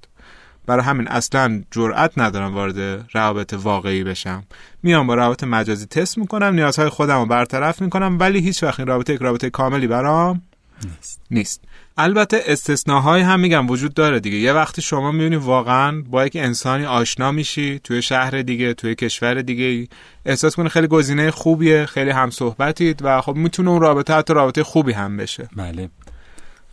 برای 0.66 0.84
همین 0.84 1.08
اصلا 1.08 1.62
جرأت 1.70 2.12
ندارم 2.16 2.54
وارد 2.54 3.06
روابط 3.12 3.52
واقعی 3.52 4.04
بشم. 4.04 4.44
میام 4.82 5.06
با 5.06 5.14
روابط 5.14 5.44
مجازی 5.44 5.86
تست 5.86 6.18
می‌کنم 6.18 6.54
نیازهای 6.54 6.88
خودم 6.88 7.18
رو 7.18 7.26
برطرف 7.26 7.82
می‌کنم 7.82 8.16
ولی 8.20 8.40
هیچ 8.40 8.62
وقت 8.62 8.80
این 8.80 8.88
رابطه 8.88 9.14
یک 9.14 9.20
رابطه 9.20 9.50
کاملی 9.50 9.86
برام 9.86 10.42
نیست, 10.84 11.20
نیست. 11.30 11.64
البته 12.02 12.42
استثناهای 12.46 13.20
هم 13.20 13.40
میگم 13.40 13.70
وجود 13.70 13.94
داره 13.94 14.20
دیگه. 14.20 14.36
یه 14.36 14.52
وقتی 14.52 14.82
شما 14.82 15.12
می‌بینی 15.12 15.36
واقعا 15.36 16.02
با 16.10 16.26
یک 16.26 16.36
انسانی 16.36 16.84
آشنا 16.84 17.32
میشی 17.32 17.80
توی 17.84 18.02
شهر 18.02 18.42
دیگه 18.42 18.74
توی 18.74 18.94
کشور 18.94 19.42
دیگه 19.42 19.88
احساس 20.26 20.56
کنی 20.56 20.68
خیلی 20.68 20.86
گزینه 20.86 21.30
خوبیه 21.30 21.86
خیلی 21.86 22.10
هم 22.10 22.30
صحبتید 22.30 23.00
و 23.02 23.20
خب 23.20 23.34
می‌تونه 23.34 23.70
اون 23.70 23.80
رابطه 23.80 24.14
حتی 24.14 24.34
رابطه 24.34 24.62
خوبی 24.62 24.92
هم 24.92 25.16
بشه. 25.16 25.48
بله. 25.56 25.88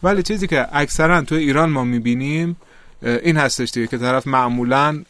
ولی 0.03 0.23
چیزی 0.23 0.47
که 0.47 0.67
اکثرا 0.71 1.21
توی 1.21 1.37
ایران 1.37 1.69
ما 1.69 1.83
می‌بینیم 1.83 2.55
این 3.01 3.37
هستش 3.37 3.71
دیگه 3.71 3.87
که 3.87 3.97
طرف 3.97 4.27
معمولا 4.27 5.03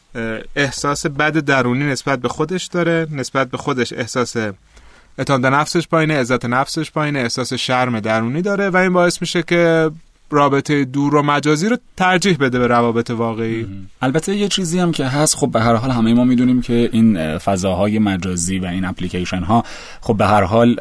احساس 0.56 1.06
بد 1.06 1.38
درونی 1.38 1.84
نسبت 1.84 2.18
به 2.18 2.28
خودش 2.28 2.66
داره 2.66 3.06
نسبت 3.10 3.50
به 3.50 3.56
خودش 3.56 3.92
احساس 3.92 4.36
اعتماد 5.18 5.46
نفسش 5.46 5.88
پایینه 5.88 6.20
عزت 6.20 6.44
نفسش 6.44 6.90
پایینه 6.90 7.18
احساس 7.18 7.52
شرم 7.52 8.00
درونی 8.00 8.42
داره 8.42 8.70
و 8.70 8.76
این 8.76 8.92
باعث 8.92 9.20
میشه 9.20 9.42
که 9.42 9.90
رابطه 10.30 10.84
دور 10.84 11.14
و 11.14 11.22
مجازی 11.22 11.68
رو 11.68 11.76
ترجیح 11.96 12.36
بده 12.36 12.58
به 12.58 12.66
روابط 12.66 13.10
واقعی. 13.10 13.66
البته 14.02 14.36
یه 14.36 14.48
چیزی 14.48 14.78
هم 14.78 14.92
که 14.92 15.04
هست 15.04 15.36
خب 15.36 15.50
به 15.50 15.60
هر 15.60 15.74
حال 15.74 15.90
همه 15.90 16.14
ما 16.14 16.24
می‌دونیم 16.24 16.62
که 16.62 16.90
این 16.92 17.38
فضاهای 17.38 17.98
مجازی 17.98 18.58
و 18.58 18.66
این 18.66 18.84
اپلیکیشن 18.84 19.42
ها 19.42 19.64
خب 20.00 20.16
به 20.16 20.26
هر 20.26 20.42
حال 20.42 20.76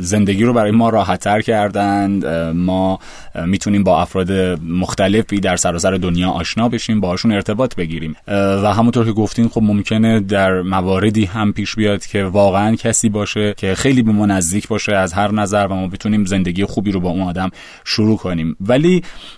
زندگی 0.00 0.44
رو 0.44 0.52
برای 0.52 0.70
ما 0.70 0.88
راحتتر 0.88 1.40
کردند. 1.40 2.26
ما 2.54 2.98
می‌تونیم 3.46 3.84
با 3.84 4.02
افراد 4.02 4.32
مختلفی 4.62 5.40
در 5.40 5.56
سراسر 5.56 5.94
دنیا 5.94 6.30
آشنا 6.30 6.68
بشیم 6.68 7.00
باهاشون 7.00 7.32
ارتباط 7.32 7.74
بگیریم. 7.74 8.16
و 8.28 8.72
همونطور 8.74 9.04
که 9.04 9.12
گفتین 9.12 9.48
خب 9.48 9.62
ممکنه 9.62 10.20
در 10.20 10.62
مواردی 10.62 11.24
هم 11.24 11.52
پیش 11.52 11.74
بیاد 11.74 12.06
که 12.06 12.24
واقعا 12.24 12.74
کسی 12.74 13.08
باشه 13.08 13.54
که 13.56 13.74
خیلی 13.74 14.02
به 14.02 14.12
ما 14.12 14.26
نزدیک 14.26 14.68
باشه 14.68 14.94
از 14.94 15.12
هر 15.12 15.32
نظر 15.32 15.66
و 15.66 15.74
ما 15.74 15.88
بتونیم 15.88 16.24
زندگی 16.24 16.64
خوبی 16.64 16.92
رو 16.92 17.00
با 17.00 17.10
اون 17.10 17.22
آدم 17.22 17.50
شروع 17.84 18.16
کنیم. 18.16 18.56
ولی 18.60 18.85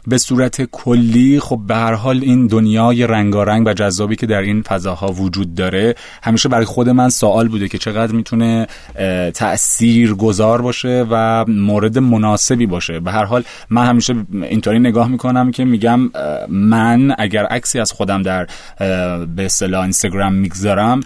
به 0.06 0.18
صورت 0.18 0.62
کلی 0.62 1.40
خب 1.40 1.60
به 1.66 1.74
هر 1.74 1.92
حال 1.92 2.20
این 2.22 2.46
دنیای 2.46 3.06
رنگارنگ 3.06 3.66
و 3.66 3.72
جذابی 3.72 4.16
که 4.16 4.26
در 4.26 4.40
این 4.40 4.62
فضاها 4.62 5.12
وجود 5.12 5.54
داره 5.54 5.94
همیشه 6.22 6.48
برای 6.48 6.64
خود 6.64 6.88
من 6.88 7.08
سوال 7.08 7.48
بوده 7.48 7.68
که 7.68 7.78
چقدر 7.78 8.12
می‌تونه 8.12 8.66
تأثیر 9.34 10.14
گذار 10.14 10.62
باشه 10.62 11.06
و 11.10 11.44
مورد 11.48 11.98
مناسبی 11.98 12.66
باشه. 12.66 13.00
به 13.00 13.10
هر 13.12 13.24
حال 13.24 13.44
من 13.70 13.86
همیشه 13.86 14.14
اینطوری 14.32 14.78
نگاه 14.78 15.08
می‌کنم 15.08 15.50
که 15.50 15.64
میگم 15.64 16.10
من 16.48 17.14
اگر 17.18 17.44
عکسی 17.44 17.80
از 17.80 17.92
خودم 17.92 18.22
در 18.22 18.46
به 19.36 19.44
اصطلاح 19.44 19.82
اینستاگرام 19.82 20.34
می‌گذارم 20.34 21.00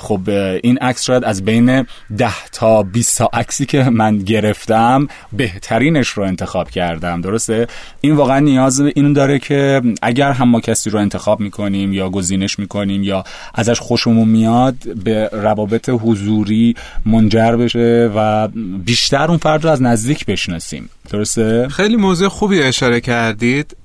خب 0.00 0.20
این 0.62 0.78
عکس 0.78 1.04
شاید 1.04 1.24
از 1.24 1.44
بین 1.44 1.86
10 2.18 2.46
تا 2.52 2.82
20 2.82 3.18
تا 3.18 3.30
عکسی 3.32 3.66
که 3.66 3.82
من 3.90 4.18
گرفتم 4.18 5.08
بهترینش 5.32 6.08
رو 6.08 6.22
انتخاب 6.22 6.70
کردم. 6.70 7.20
درسته؟ 7.20 7.66
این 8.00 8.16
واقعا 8.16 8.38
نیاز 8.38 8.80
به 8.80 8.92
این 8.96 9.12
داره 9.12 9.38
که 9.38 9.82
اگر 10.02 10.32
هم 10.32 10.48
ما 10.48 10.60
کسی 10.60 10.90
رو 10.90 10.98
انتخاب 10.98 11.40
می‌کنیم 11.40 11.92
یا 11.92 12.10
گزینش 12.10 12.58
می‌کنیم 12.58 13.02
یا 13.02 13.24
ازش 13.54 13.80
خوشمون 13.80 14.28
میاد 14.28 14.74
به 15.04 15.28
روابط 15.32 15.88
حضوری 15.88 16.74
منجر 17.06 17.56
بشه 17.56 18.10
و 18.16 18.48
بیشتر 18.84 19.28
اون 19.28 19.38
فرد 19.38 19.64
رو 19.64 19.70
از 19.70 19.82
نزدیک 19.82 20.26
بشناسیم. 20.26 20.88
درسته؟ 21.10 21.68
خیلی 21.68 21.96
موضوع 21.96 22.28
خوبی 22.28 22.62
اشاره 22.62 23.00
کردید. 23.00 23.76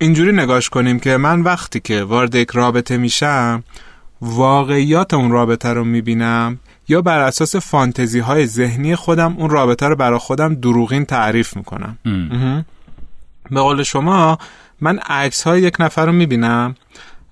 اینجوری 0.00 0.32
نگاش 0.32 0.68
کنیم 0.68 1.00
که 1.00 1.16
من 1.16 1.40
وقتی 1.40 1.80
که 1.80 2.02
وارد 2.02 2.34
یک 2.34 2.50
رابطه 2.50 2.96
میشم 2.96 3.64
واقعیات 4.20 5.14
اون 5.14 5.30
رابطه 5.30 5.68
رو 5.68 5.84
می‌بینم. 5.84 6.58
یا 6.92 7.02
بر 7.02 7.18
اساس 7.18 7.56
فانتزی 7.56 8.18
های 8.18 8.46
ذهنی 8.46 8.96
خودم 8.96 9.34
اون 9.38 9.50
رابطه 9.50 9.88
رو 9.88 9.96
برای 9.96 10.18
خودم 10.18 10.54
دروغین 10.54 11.04
تعریف 11.04 11.56
می‌کنم. 11.56 11.98
به 13.50 13.60
قول 13.60 13.82
شما 13.82 14.38
من 14.80 14.98
عکس 14.98 15.42
های 15.42 15.62
یک 15.62 15.76
نفر 15.80 16.06
رو 16.06 16.12
می‌بینم. 16.12 16.74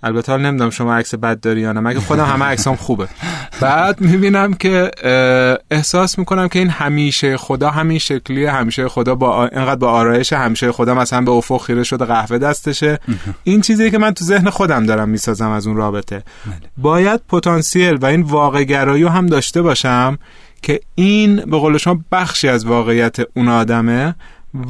البته 0.02 0.32
حال 0.32 0.40
نمی‌دونم 0.42 0.70
شما 0.70 0.94
عکس 0.94 1.14
بد 1.14 1.40
داری 1.40 1.60
یا 1.60 1.72
نه. 1.72 1.80
مگه 1.80 2.00
خودم 2.00 2.24
همه 2.24 2.44
عکسام 2.44 2.76
خوبه؟ 2.76 3.08
بعد 3.60 4.00
می‌بینم 4.00 4.54
که 4.54 4.90
احساس 5.70 6.18
می‌کنم 6.18 6.48
که 6.48 6.58
این 6.58 6.70
همیشه 6.70 7.36
خدا 7.36 7.70
همین 7.70 7.98
شکلیه. 7.98 8.50
همیشه 8.50 8.88
خدا 8.88 9.14
با 9.14 9.46
اینقدر 9.46 9.76
با 9.76 9.90
آرایش 9.90 10.32
همیشه 10.32 10.72
خدا 10.72 10.94
مثلا 10.94 11.20
به 11.20 11.30
افق 11.30 11.62
خیره 11.62 11.82
شده 11.82 12.04
قهوه 12.04 12.38
دستشه. 12.38 12.98
این 13.44 13.60
چیزی 13.60 13.90
که 13.90 13.98
من 13.98 14.10
تو 14.10 14.24
ذهن 14.24 14.50
خودم 14.50 14.86
دارم 14.86 15.08
می‌سازم 15.08 15.50
از 15.50 15.66
اون 15.66 15.76
رابطه. 15.76 16.22
بله. 16.46 16.54
باید 16.76 17.20
پتانسیل 17.28 17.94
و 17.94 18.06
این 18.06 18.22
واقع 18.22 18.64
گرایی 18.64 19.04
هم 19.04 19.26
داشته 19.26 19.62
باشم 19.62 20.18
که 20.62 20.80
این 20.94 21.36
به 21.36 21.58
قول 21.58 21.78
شما 21.78 22.00
بخشی 22.12 22.48
از 22.48 22.66
واقعیت 22.66 23.16
اون 23.36 23.48
آدمه 23.48 24.14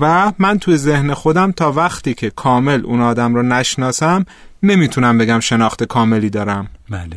و 0.01 0.33
من 0.39 0.59
توی 0.59 0.77
ذهن 0.77 1.15
خودم 1.15 1.53
تا 1.53 1.73
وقتی 1.73 2.15
که 2.15 2.31
کامل 2.31 2.81
اون 2.85 3.01
آدم 3.01 3.35
رو 3.35 3.43
نشناسم 3.43 4.25
نمی‌تونم 4.63 5.19
بگم 5.19 5.41
شناخت 5.41 5.85
کاملی 5.85 6.31
دارم. 6.31 6.69
بله. 6.91 7.17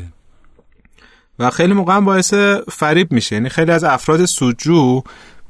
و 1.39 1.49
خیلی 1.49 1.73
موقع 1.73 1.99
باعث 1.99 2.33
فریب 2.71 3.11
میشه. 3.11 3.35
یعنی 3.35 3.49
خیلی 3.49 3.71
از 3.71 3.83
افراد 3.83 4.25
سوجو 4.25 5.01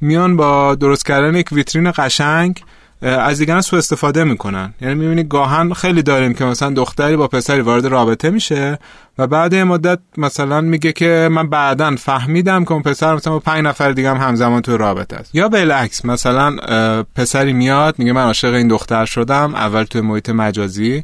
میان 0.02 0.38
با 0.38 0.76
درست 0.76 1.06
کردن 1.06 1.36
یک 1.36 1.52
ویترین 1.52 1.92
قشنگ 1.98 2.64
از 3.02 3.40
دیگران 3.40 3.62
سو 3.62 3.76
استفاده 3.76 4.24
می‌کنن. 4.24 4.74
یعنی 4.82 4.96
می‌بینی 4.96 5.24
گاهن 5.24 5.74
خیلی 5.74 6.04
داریم 6.04 6.34
که 6.34 6.46
مثلا 6.46 6.70
دختری 6.70 7.16
با 7.16 7.28
پسری 7.28 7.62
وارد 7.62 7.86
رابطه 7.86 8.30
میشه 8.30 8.80
و 9.18 9.28
بعد 9.28 9.54
یه 9.54 9.64
مدت 9.64 10.00
مثلا 10.18 10.62
میگه 10.62 10.92
که 10.92 11.30
من 11.32 11.50
بعدا 11.50 11.96
فهمیدم 11.96 12.66
که 12.66 12.72
اون 12.72 12.82
پسر 12.82 13.16
مثلا 13.16 13.34
با 13.34 13.40
پنج 13.40 13.66
نفر 13.66 13.92
دیگه 13.92 14.10
هم 14.10 14.18
همزمان 14.18 14.62
تو 14.62 14.78
رابطه 14.78 15.16
است. 15.16 15.36
یا 15.36 15.50
بالعکس 15.50 16.06
مثلا 16.06 16.56
پسری 17.16 17.54
میاد 17.54 17.96
میگه 17.98 18.12
من 18.12 18.24
عاشق 18.24 18.54
این 18.54 18.68
دختر 18.68 19.06
شدم 19.06 19.56
اول 19.56 19.84
توی 19.84 20.02
محیط 20.02 20.30
مجازی. 20.30 21.04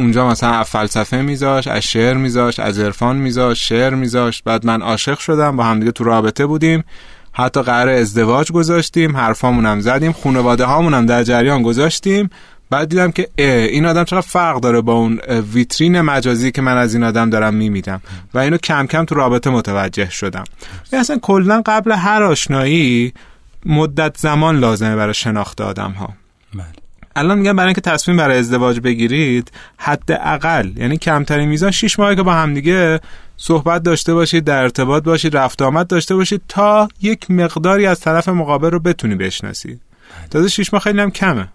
اونجا 0.00 0.28
مثلا 0.28 0.64
فلسفه 0.64 1.16
میذاش 1.16 1.66
از 1.66 1.82
شعر 1.82 2.16
میذاش 2.16 2.60
از 2.60 2.78
عرفان 2.78 3.16
میذاش 3.16 3.68
شعر 3.68 3.94
میذاش 3.94 4.42
بعد 4.42 4.66
من 4.66 4.82
عاشق 4.82 5.18
شدم 5.18 5.56
با 5.56 5.64
همدیگه 5.64 5.92
تو 5.92 6.04
رابطه 6.04 6.46
بودیم. 6.46 6.84
حتی 7.32 7.62
قرار 7.62 7.88
ازدواج 7.88 8.52
گذاشتیم 8.52 9.16
حرفامون 9.16 9.66
هم 9.66 9.80
زدیم 9.80 10.12
خانواده 10.12 10.64
هامون 10.64 10.94
هم 10.94 11.06
در 11.06 11.22
جریان 11.22 11.62
گذاشتیم. 11.62 12.30
بعد 12.70 12.88
دیدم 12.88 13.10
که 13.10 13.28
این 13.36 13.86
آدم 13.86 14.04
چقدر 14.04 14.20
فرق 14.20 14.60
داره 14.60 14.80
با 14.80 14.92
اون 14.92 15.20
ویترین 15.52 16.00
مجازی 16.00 16.50
که 16.50 16.62
من 16.62 16.76
از 16.76 16.94
این 16.94 17.04
آدم 17.04 17.30
دارم 17.30 17.54
میمیدم. 17.54 18.00
و 18.34 18.38
اینو 18.38 18.56
کم 18.56 18.86
کم 18.86 19.04
تو 19.04 19.14
رابطه 19.14 19.50
متوجه 19.50 20.10
شدم. 20.10 20.44
اصلا 20.92 21.18
کلا 21.18 21.62
قبل 21.66 21.92
هر 21.92 22.22
آشنایی 22.22 23.12
مدت 23.66 24.16
زمان 24.18 24.58
لازمه 24.58 24.96
برای 24.96 25.14
شناخت 25.14 25.60
آدم 25.60 25.90
ها. 25.90 26.19
الان 27.16 27.38
میگم 27.38 27.56
برای 27.56 27.66
اینکه 27.66 27.80
تصمیم 27.80 28.16
برای 28.16 28.38
ازدواج 28.38 28.80
بگیرید 28.80 29.52
حداقل 29.76 30.70
یعنی 30.76 30.98
کمترین 30.98 31.48
میزان 31.48 31.70
6 31.70 31.98
ماهه 31.98 32.14
که 32.14 32.22
با 32.22 32.32
همدیگه 32.32 33.00
صحبت 33.36 33.82
داشته 33.82 34.14
باشید 34.14 34.44
در 34.44 34.62
ارتباط 34.62 35.02
باشید 35.04 35.36
رفت 35.36 35.62
آمد 35.62 35.86
داشته 35.86 36.14
باشید 36.14 36.42
تا 36.48 36.88
یک 37.02 37.30
مقداری 37.30 37.86
از 37.86 38.00
طرف 38.00 38.28
مقابل 38.28 38.70
رو 38.70 38.80
بتونی 38.80 39.14
بشناسید 39.14 39.80
تازه 40.30 40.48
6 40.48 40.72
ماه 40.72 40.82
خیلی 40.82 41.00
هم 41.00 41.10
کمه. 41.10 41.48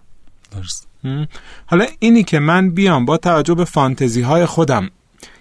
درست. 0.52 0.86
حالا 1.66 1.86
اینی 1.98 2.24
که 2.24 2.38
من 2.38 2.70
بیام 2.70 3.04
با 3.04 3.16
توجه 3.16 3.54
به 3.54 3.64
فانتزی 3.64 4.22
های 4.22 4.46
خودم 4.46 4.90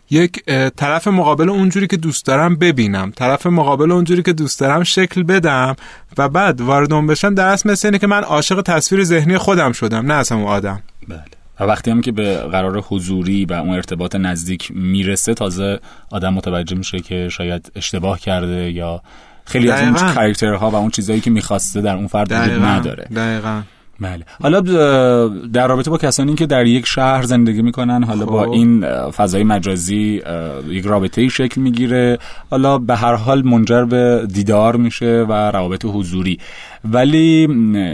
یک 0.09 0.43
طرف 0.75 1.07
مقابل 1.07 1.49
اونجوری 1.49 1.87
که 1.87 1.97
دوست 1.97 2.25
دارم 2.25 2.55
ببینم. 2.55 3.11
طرف 3.15 3.47
مقابل 3.47 3.91
اونجوری 3.91 4.23
که 4.23 4.33
دوست 4.33 4.59
دارم 4.59 4.83
شکل 4.83 5.23
بدم 5.23 5.75
و 6.17 6.29
بعد 6.29 6.61
وارد 6.61 6.93
اون 6.93 7.07
بشم 7.07 7.33
در 7.33 7.47
اصل 7.47 7.71
مثل 7.71 7.87
اینه 7.87 7.97
که 7.97 8.07
من 8.07 8.23
عاشق 8.23 8.61
تصویر 8.61 9.03
ذهنی 9.03 9.37
خودم 9.37 9.71
شدم 9.71 10.11
نه 10.11 10.13
اصلا 10.13 10.37
اون 10.37 10.47
آدم. 10.47 10.81
بله. 11.07 11.23
و 11.59 11.63
وقتی 11.63 11.91
هم 11.91 12.01
که 12.01 12.11
به 12.11 12.37
قرار 12.37 12.79
حضوری 12.79 13.45
و 13.45 13.53
اون 13.53 13.69
ارتباط 13.69 14.15
نزدیک 14.15 14.71
می‌رسه 14.75 15.33
تازه 15.33 15.79
آدم 16.09 16.33
متوجه 16.33 16.75
میشه 16.77 16.99
که 16.99 17.29
شاید 17.29 17.71
اشتباه 17.75 18.19
کرده 18.19 18.71
یا 18.71 19.01
خیلی 19.45 19.71
از 19.71 20.01
اون 20.01 20.13
کاراکترها 20.13 20.69
و 20.69 20.75
اون 20.75 20.89
چیزایی 20.89 21.21
که 21.21 21.29
می‌خواسته 21.29 21.81
در 21.81 21.95
اون 21.95 22.07
فرد 22.07 22.31
وجود 22.31 22.63
نداره. 22.63 23.03
دقیقا. 23.15 23.61
بله. 23.99 24.25
حالا 24.41 24.59
در 25.53 25.67
رابطه 25.67 25.89
با 25.89 25.97
کسانی 25.97 26.35
که 26.35 26.45
در 26.45 26.65
یک 26.65 26.85
شهر 26.85 27.23
زندگی 27.23 27.61
می‌کنن 27.61 28.03
حالا 28.03 28.25
با 28.25 28.43
خب. 28.43 28.49
این 28.49 28.85
فضای 29.11 29.43
مجازی 29.43 30.21
یک 30.69 30.85
رابطه 30.85 31.29
شکل 31.29 31.61
می‌گیره. 31.61 32.17
حالا 32.49 32.77
به 32.77 32.95
هر 32.95 33.15
حال 33.15 33.45
منجر 33.45 33.85
به 33.85 34.27
دیدار 34.33 34.75
میشه 34.75 35.25
و 35.29 35.33
روابط 35.33 35.85
حضوری. 35.85 36.39
ولی 36.85 37.47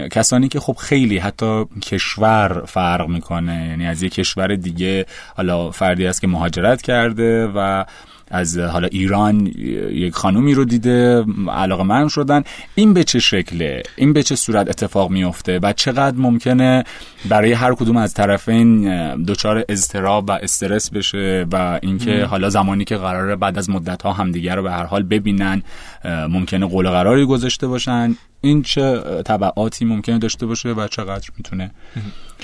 کسانی 0.08 0.48
که 0.48 0.60
خب 0.60 0.76
خیلی 0.78 1.18
حتی 1.18 1.64
کشور 1.82 2.62
فرق 2.66 3.08
می‌کنه 3.08 3.66
یعنی 3.68 3.86
از 3.86 4.02
یه 4.02 4.08
کشور 4.08 4.56
دیگه 4.56 5.06
حالا 5.36 5.70
فردی 5.70 6.06
است 6.06 6.20
که 6.20 6.26
مهاجرت 6.26 6.82
کرده 6.82 7.46
و 7.46 7.84
از 8.32 8.58
حالا 8.58 8.88
ایران 8.88 9.46
یک 9.46 10.14
خانومی 10.14 10.54
رو 10.54 10.64
دیده 10.64 11.24
علاقه 11.48 11.82
من 11.82 12.08
شدن. 12.08 12.42
این 12.74 12.94
به 12.94 13.04
چه 13.04 13.18
شکله؟ 13.18 13.82
این 13.96 14.12
به 14.12 14.22
چه 14.22 14.36
صورت 14.36 14.68
اتفاق 14.68 15.10
میفته 15.10 15.58
و 15.62 15.72
چقدر 15.72 16.16
ممکنه 16.16 16.84
برای 17.28 17.52
هر 17.52 17.74
کدوم 17.74 17.96
از 17.96 18.14
طرفین 18.14 18.84
دچار 19.24 19.64
اضطراب 19.68 20.24
و 20.28 20.32
استرس 20.32 20.90
بشه 20.90 21.46
و 21.52 21.78
اینکه 21.82 22.24
حالا 22.24 22.50
زمانی 22.50 22.84
که 22.84 22.96
قراره 22.96 23.36
بعد 23.36 23.58
از 23.58 23.70
مدت 23.70 24.02
ها 24.02 24.12
همدیگر 24.12 24.56
رو 24.56 24.62
به 24.62 24.72
هر 24.72 24.84
حال 24.84 25.02
ببینن 25.02 25.62
ممکنه 26.04 26.66
قول 26.66 26.88
قراری 26.88 27.26
گذاشته 27.26 27.66
باشن؟ 27.66 28.16
این 28.42 28.62
چه 28.62 29.00
طبعاتی 29.22 29.84
ممکنه 29.84 30.18
داشته 30.18 30.46
باشه 30.46 30.68
و 30.68 30.88
چقدر 30.88 31.30
می‌تونه 31.36 31.70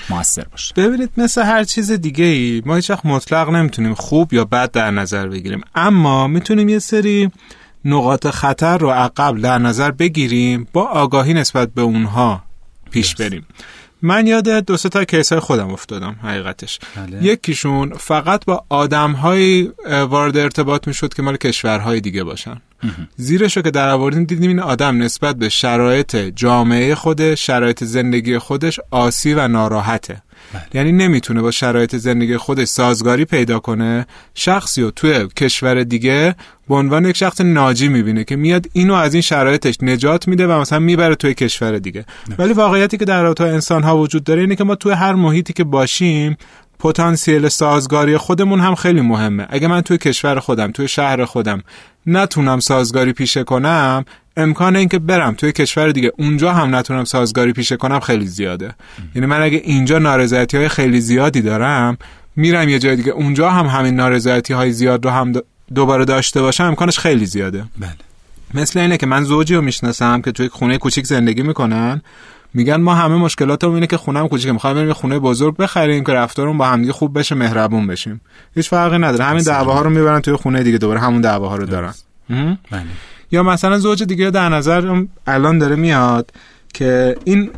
موثر 0.09 0.45
باشه. 0.51 0.73
ببینید 0.75 1.09
مثل 1.17 1.43
هر 1.43 1.63
چیز 1.63 1.91
دیگه 1.91 2.25
ای 2.25 2.61
ما 2.65 2.75
هیچ 2.75 2.91
مطلق 2.91 3.49
نمی‌تونیم 3.49 3.93
خوب 3.93 4.33
یا 4.33 4.45
بد 4.45 4.71
در 4.71 4.91
نظر 4.91 5.27
بگیریم. 5.27 5.61
اما 5.75 6.27
می‌تونیم 6.27 6.69
یه 6.69 6.79
سری 6.79 7.31
نقاط 7.85 8.27
خطر 8.27 8.77
رو 8.77 8.89
عقب 8.89 9.41
در 9.41 9.57
نظر 9.57 9.91
بگیریم 9.91 10.67
با 10.73 10.83
آگاهی 10.83 11.33
نسبت 11.33 11.73
به 11.73 11.81
اونها 11.81 12.43
پیش 12.91 13.15
بریم. 13.15 13.45
من 14.01 14.27
یاد 14.27 14.49
دو 14.49 14.77
سه 14.77 14.89
تا 14.89 15.03
کیس 15.03 15.31
های 15.31 15.39
خودم 15.39 15.69
افتادم 15.69 16.15
حقیقتش. 16.23 16.79
بله. 16.95 17.23
یکیشون 17.23 17.93
فقط 17.93 18.45
با 18.45 18.65
آدم 18.69 19.11
های 19.11 19.71
وارد 20.09 20.37
ارتباط 20.37 20.87
می 20.87 20.93
شد 20.93 21.13
که 21.13 21.21
مال 21.21 21.37
کشورهای 21.37 22.01
دیگه 22.01 22.23
باشن. 22.23 22.61
زیرش 23.15 23.57
رو 23.57 23.63
که 23.63 23.71
در 23.71 23.89
آوردیم 23.89 24.23
دیدیم 24.23 24.49
این 24.49 24.59
آدم 24.59 25.03
نسبت 25.03 25.35
به 25.35 25.49
شرایط 25.49 26.15
جامعه 26.15 26.95
خودش 26.95 27.45
شرایط 27.45 27.83
زندگی 27.83 28.37
خودش 28.37 28.79
آسی 28.91 29.33
و 29.33 29.47
ناراحته. 29.47 30.21
بله. 30.53 30.61
یعنی 30.73 30.91
نمی‌تونه 30.91 31.41
با 31.41 31.51
شرایط 31.51 31.95
زندگی 31.95 32.37
خودش 32.37 32.67
سازگاری 32.67 33.25
پیدا 33.25 33.59
کنه. 33.59 34.05
شخصی 34.35 34.81
رو 34.81 34.91
توی 34.91 35.27
کشور 35.27 35.83
دیگه 35.83 36.35
به 36.69 36.75
عنوان 36.75 37.05
یک 37.05 37.17
شخص 37.17 37.41
ناجی 37.41 37.87
می‌بینه 37.87 38.23
که 38.23 38.35
میاد 38.35 38.65
اینو 38.73 38.93
از 38.93 39.13
این 39.13 39.21
شرایطش 39.21 39.75
نجات 39.81 40.27
میده 40.27 40.47
و 40.47 40.51
مثلا 40.51 40.79
می‌بره 40.79 41.15
توی 41.15 41.33
کشور 41.33 41.79
دیگه. 41.79 42.05
ولی 42.37 42.53
واقعیتی 42.53 42.97
که 42.97 43.05
در 43.05 43.23
رابطه 43.23 43.43
انسان 43.43 43.83
ها 43.83 43.97
وجود 43.97 44.23
داره 44.23 44.41
اینه 44.41 44.55
که 44.55 44.63
ما 44.63 44.75
توی 44.75 44.91
هر 44.91 45.13
محیطی 45.13 45.53
که 45.53 45.63
باشیم 45.63 46.37
پتانسیل 46.79 47.47
سازگاری 47.47 48.17
خودمون 48.17 48.59
هم 48.59 48.75
خیلی 48.75 49.01
مهمه. 49.01 49.47
اگه 49.49 49.67
من 49.67 49.81
توی 49.81 49.97
کشور 49.97 50.39
خودم 50.39 50.71
توی 50.71 50.87
شهر 50.87 51.25
خودم 51.25 51.63
نتونم 52.05 52.59
سازگاری 52.59 53.13
پیشه 53.13 53.43
کنم 53.43 54.05
امکان 54.37 54.75
اینکه 54.75 54.99
برم 54.99 55.33
توی 55.33 55.51
کشور 55.51 55.91
دیگه 55.91 56.11
اونجا 56.17 56.53
هم 56.53 56.75
نتونم 56.75 57.03
سازگاری 57.03 57.53
پیشه 57.53 57.77
کنم 57.77 57.99
خیلی 57.99 58.27
زیاده. 58.27 58.75
یعنی 59.15 59.27
من 59.27 59.41
اگه 59.41 59.61
اینجا 59.63 59.99
نارضایتی 59.99 60.57
های 60.57 60.69
خیلی 60.69 61.01
زیادی 61.01 61.41
دارم 61.41 61.97
میرم 62.35 62.69
یه 62.69 62.79
جای 62.79 62.95
دیگه 62.95 63.11
اونجا 63.11 63.49
هم 63.49 63.65
همین 63.65 63.95
نارضایتی 63.95 64.53
های 64.53 64.71
زیاد 64.71 65.05
رو 65.05 65.11
هم 65.11 65.33
دوباره 65.75 66.05
داشته 66.05 66.41
باشم 66.41 66.63
امکانش 66.63 66.99
خیلی 66.99 67.25
زیاده. 67.25 67.63
بله. 67.79 67.89
مثل 68.53 68.79
اینه 68.79 68.97
که 68.97 69.05
من 69.05 69.23
زوجی 69.23 69.55
رو 69.55 69.61
می‌شناسم 69.61 70.21
که 70.21 70.31
توی 70.31 70.49
خونه 70.49 70.77
کوچیک 70.77 71.05
زندگی 71.05 71.41
می‌کنن. 71.41 72.01
میگن 72.53 72.75
ما 72.75 72.95
همه 72.95 73.15
مشکلاتمون 73.15 73.73
اینه 73.73 73.87
که 73.87 73.97
خونم 73.97 74.27
کوچیکه 74.27 74.51
می‌خوایم 74.51 74.75
بریم 74.75 74.93
خونه 74.93 75.19
بزرگ 75.19 75.57
بخریم 75.57 76.03
که 76.03 76.13
رفتارمون 76.13 76.57
با 76.57 76.65
همدیگه 76.65 76.93
خوب 76.93 77.19
بشه 77.19 77.35
مهربون 77.35 77.87
بشیم. 77.87 78.21
هیچ 78.55 78.69
فرقی 78.69 78.97
نداره. 78.97 79.23
همین 79.23 79.43
دعواها 79.43 79.81
رو 79.81 79.89
می‌برن 79.89 80.19
توی 80.19 80.35
خونه 80.35 80.63
دیگه 80.63 80.77
دوباره 80.77 80.99
همون 80.99 81.21
دعواها 81.21 81.55
رو 81.55 81.65
دارن. 81.65 81.93
بله. 82.29 82.83
یا 83.31 83.43
مثلا 83.43 83.77
زوج 83.77 84.03
دیگه 84.03 84.29
در 84.29 84.49
نظر 84.49 85.03
الان 85.27 85.57
داره 85.57 85.75
میاد 85.75 86.31
که 86.73 87.15
این 87.23 87.49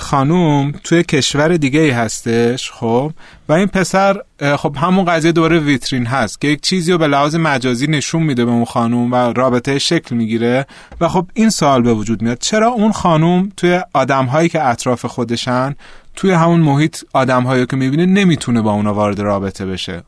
خانوم 0.00 0.72
توی 0.84 1.02
کشور 1.02 1.56
دیگه 1.56 1.80
ای 1.80 1.90
هستش 1.90 2.70
خب؟ 2.70 3.12
و 3.48 3.52
این 3.52 3.66
پسر 3.66 4.20
خب 4.56 4.76
همون 4.76 5.04
قضیه 5.04 5.32
دوره 5.32 5.58
ویترین 5.58 6.06
هست 6.06 6.40
که 6.40 6.48
یک 6.48 6.60
چیزی 6.60 6.92
رو 6.92 6.98
به 6.98 7.06
لحاظ 7.06 7.34
مجازی 7.34 7.86
نشون 7.86 8.22
میده 8.22 8.44
به 8.44 8.50
اون 8.50 8.64
خانوم 8.64 9.12
و 9.12 9.16
رابطه 9.16 9.78
شکل 9.78 10.14
می‌گیره 10.16 10.66
و 11.00 11.08
خب 11.08 11.26
این 11.34 11.50
سوال 11.50 11.82
به 11.82 11.94
وجود 11.94 12.22
میاد 12.22 12.38
چرا 12.38 12.68
اون 12.68 12.92
خانوم 12.92 13.52
توی 13.56 13.80
آدم 13.92 14.24
هایی 14.24 14.48
که 14.48 14.66
اطراف 14.66 15.06
خودشن 15.06 15.74
توی 16.16 16.30
همون 16.30 16.60
محیط 16.60 16.96
آدم 17.12 17.42
هایی 17.42 17.66
که 17.66 17.76
می‌بینه 17.76 18.06
نمی‌تونه 18.06 18.62
با 18.62 18.72
اونا 18.72 18.94
وارد 18.94 19.20
رابطه 19.20 19.66
بشه؟ 19.66 20.02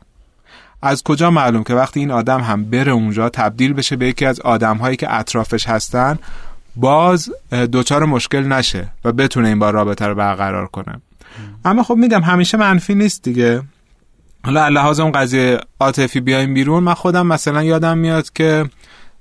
از 0.82 1.02
کجا 1.02 1.30
معلوم 1.30 1.64
که 1.64 1.74
وقتی 1.74 2.00
این 2.00 2.10
آدم 2.10 2.40
هم 2.40 2.64
بره 2.64 2.92
اونجا 2.92 3.28
تبدیل 3.28 3.72
بشه 3.72 3.96
به 3.96 4.08
یکی 4.08 4.26
از 4.26 4.40
آدم 4.40 4.76
هایی 4.76 4.96
که 4.96 5.14
اطرافش 5.14 5.68
هستن 5.68 6.18
باز 6.76 7.30
دوچار 7.72 8.04
مشکل 8.04 8.42
نشه 8.42 8.88
و 9.04 9.12
بتونه 9.12 9.48
این 9.48 9.58
با 9.58 9.70
رابطه 9.70 10.06
رو 10.06 10.14
برقرار 10.14 10.66
کنه. 10.66 11.00
اما 11.64 11.82
خب 11.82 11.94
میگم 11.94 12.20
همیشه 12.20 12.56
منفی 12.58 12.94
نیست 12.94 13.22
دیگه. 13.22 13.62
حالا 14.44 14.68
لحاظ 14.68 15.00
اون 15.00 15.12
قضیه 15.12 15.60
عاطفی 15.80 16.20
بیایم 16.20 16.54
بیرون. 16.54 16.82
من 16.82 16.94
خودم 16.94 17.26
مثلا 17.26 17.62
یادم 17.62 17.98
میاد 17.98 18.32
که 18.32 18.64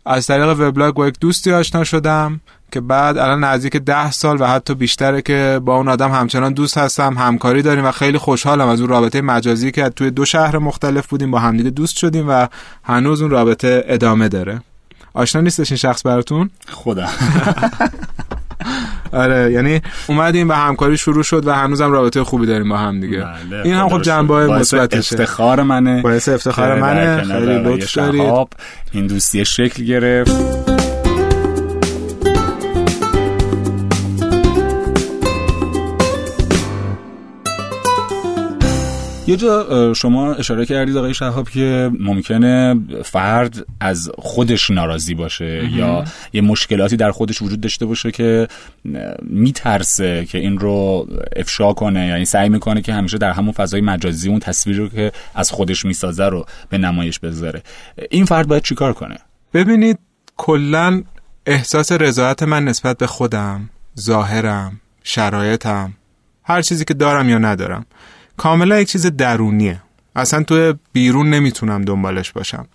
از 0.06 0.28
طریق 0.28 0.60
وبلاگ 0.60 0.94
با 0.94 1.08
یک 1.08 1.20
دوستی 1.20 1.52
آشنا 1.52 1.84
شدم 1.84 2.42
که 2.72 2.82
بعد 2.82 3.18
الان 3.18 3.44
نزدیک 3.44 3.78
ده 3.78 4.12
سال 4.12 4.42
و 4.42 4.46
حتی 4.46 4.74
بیشتره 4.74 5.22
که 5.22 5.60
با 5.66 5.76
اون 5.76 5.88
آدم 5.88 6.12
همچنان 6.12 6.54
دوست 6.54 6.78
هستم 6.78 7.18
همکاری 7.18 7.62
داریم 7.62 7.86
و 7.86 7.92
خیلی 7.92 8.18
خوشحالم 8.18 8.68
از 8.68 8.82
اون 8.82 8.90
رابطه 8.90 9.22
مجازی 9.22 9.72
که 9.72 9.90
توی 9.90 10.12
دو 10.12 10.26
شهر 10.26 10.58
مختلف 10.58 11.08
بودیم 11.08 11.32
با 11.32 11.40
همدیگه 11.40 11.70
دوست 11.70 11.98
شدیم 11.98 12.30
و 12.30 12.48
هنوز 12.84 13.22
اون 13.22 13.32
رابطه 13.32 13.84
ادامه 13.88 14.28
داره. 14.30 14.62
آشنا 15.14 15.42
نیستش 15.42 15.72
این 15.72 15.78
شخص 15.78 16.06
براتون؟ 16.06 16.50
خدا 16.68 17.08
آره 19.14 19.52
یعنی 19.52 19.82
اومدیم 20.08 20.50
و 20.50 20.54
همکاری 20.54 20.98
شروع 20.98 21.24
شد 21.24 21.48
و 21.48 21.54
هنوزم 21.54 21.92
رابطه 21.92 22.24
خوبی 22.24 22.46
داریم 22.46 22.70
با 22.70 22.78
هم 22.78 23.00
دیگه. 23.00 23.26
بله، 23.50 23.62
این 23.66 23.74
هم 23.74 23.90
خب 23.90 24.02
جنبه 24.02 24.48
مثبتشه 24.48 25.16
افتخار 25.16 25.64
منه. 25.64 26.02
باعث 26.02 26.30
افتخار 26.30 26.82
منه. 26.82 27.24
خیلی 27.24 27.60
لطف 27.64 27.96
دارید. 27.96 28.48
این 28.92 29.08
دوستی 29.08 29.46
شکل 29.46 29.84
گرفت. 29.84 30.32
یه 39.32 39.38
جا 39.38 39.94
شما 39.94 40.34
اشاره 40.34 40.66
کردید 40.66 40.98
آقای 40.98 41.14
شهاب 41.14 41.50
که 41.50 41.92
ممکنه 42.00 42.76
فرد 43.06 43.66
از 43.80 44.12
خودش 44.18 44.70
ناراضی 44.70 45.14
باشه 45.14 45.70
یا 45.74 46.04
یه 46.34 46.42
مشکلاتی 46.42 46.98
در 46.98 47.12
خودش 47.12 47.42
وجود 47.42 47.62
داشته 47.62 47.86
باشه 47.86 48.12
که 48.12 48.48
میترسه 49.22 50.26
که 50.26 50.38
این 50.38 50.60
رو 50.60 51.08
افشا 51.36 51.74
کنه 51.74 52.08
یعنی 52.08 52.26
سعی 52.26 52.50
می‌کنه 52.50 52.82
که 52.82 52.94
همیشه 52.94 53.18
در 53.18 53.32
همون 53.32 53.52
فضای 53.52 53.82
مجازی 53.82 54.30
اون 54.30 54.40
تصویر 54.40 54.78
رو 54.78 54.90
که 54.90 55.12
از 55.36 55.52
خودش 55.52 55.86
می‌سازه 55.86 56.26
رو 56.26 56.46
به 56.70 56.78
نمایش 56.78 57.20
بذاره. 57.20 57.64
این 58.10 58.26
فرد 58.26 58.48
باید 58.48 58.64
چیکار 58.64 58.94
کنه؟ 58.94 59.18
ببینید 59.54 60.00
کلا 60.38 61.04
احساس 61.46 61.92
رضایت 61.92 62.44
من 62.44 62.66
نسبت 62.66 62.98
به 62.98 63.08
خودم 63.08 63.70
ظاهرم 64.00 64.82
شرایطم 65.04 65.94
هر 66.44 66.62
چیزی 66.62 66.86
که 66.86 66.94
دارم 66.94 67.30
یا 67.30 67.38
ندارم. 67.38 67.86
کاملا 68.42 68.80
یک 68.80 68.88
چیز 68.88 69.06
درونیه. 69.06 69.82
اصلا 70.16 70.44
تو 70.44 70.74
بیرون 70.94 71.30
نمی‌تونم 71.30 71.82
دنبالش 71.82 72.32
باشم. 72.32 72.68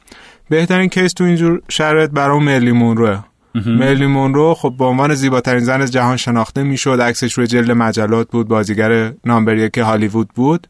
بهترین 0.49 0.89
کیس 0.89 1.13
تو 1.13 1.25
اینجور 1.25 1.63
شرایط 1.69 2.11
برای 2.11 2.41
ملی 2.41 2.73
مونروه. 2.73 3.25
ملی 3.67 4.07
مونرو 4.07 4.55
خب 4.55 4.75
به 4.79 4.85
عنوان 4.85 5.15
زیباترین 5.15 5.65
زن 5.65 5.83
از 5.83 5.93
جهان 5.93 6.17
شناخته 6.17 6.63
می‌شد 6.63 7.01
عکسش 7.01 7.33
روی 7.33 7.47
جلد 7.47 7.71
مجلات 7.71 8.31
بود 8.31 8.49
بازیگر 8.49 9.13
نامبر 9.25 9.69
که 9.69 9.83
هالیوود 9.83 10.29
بود 10.35 10.67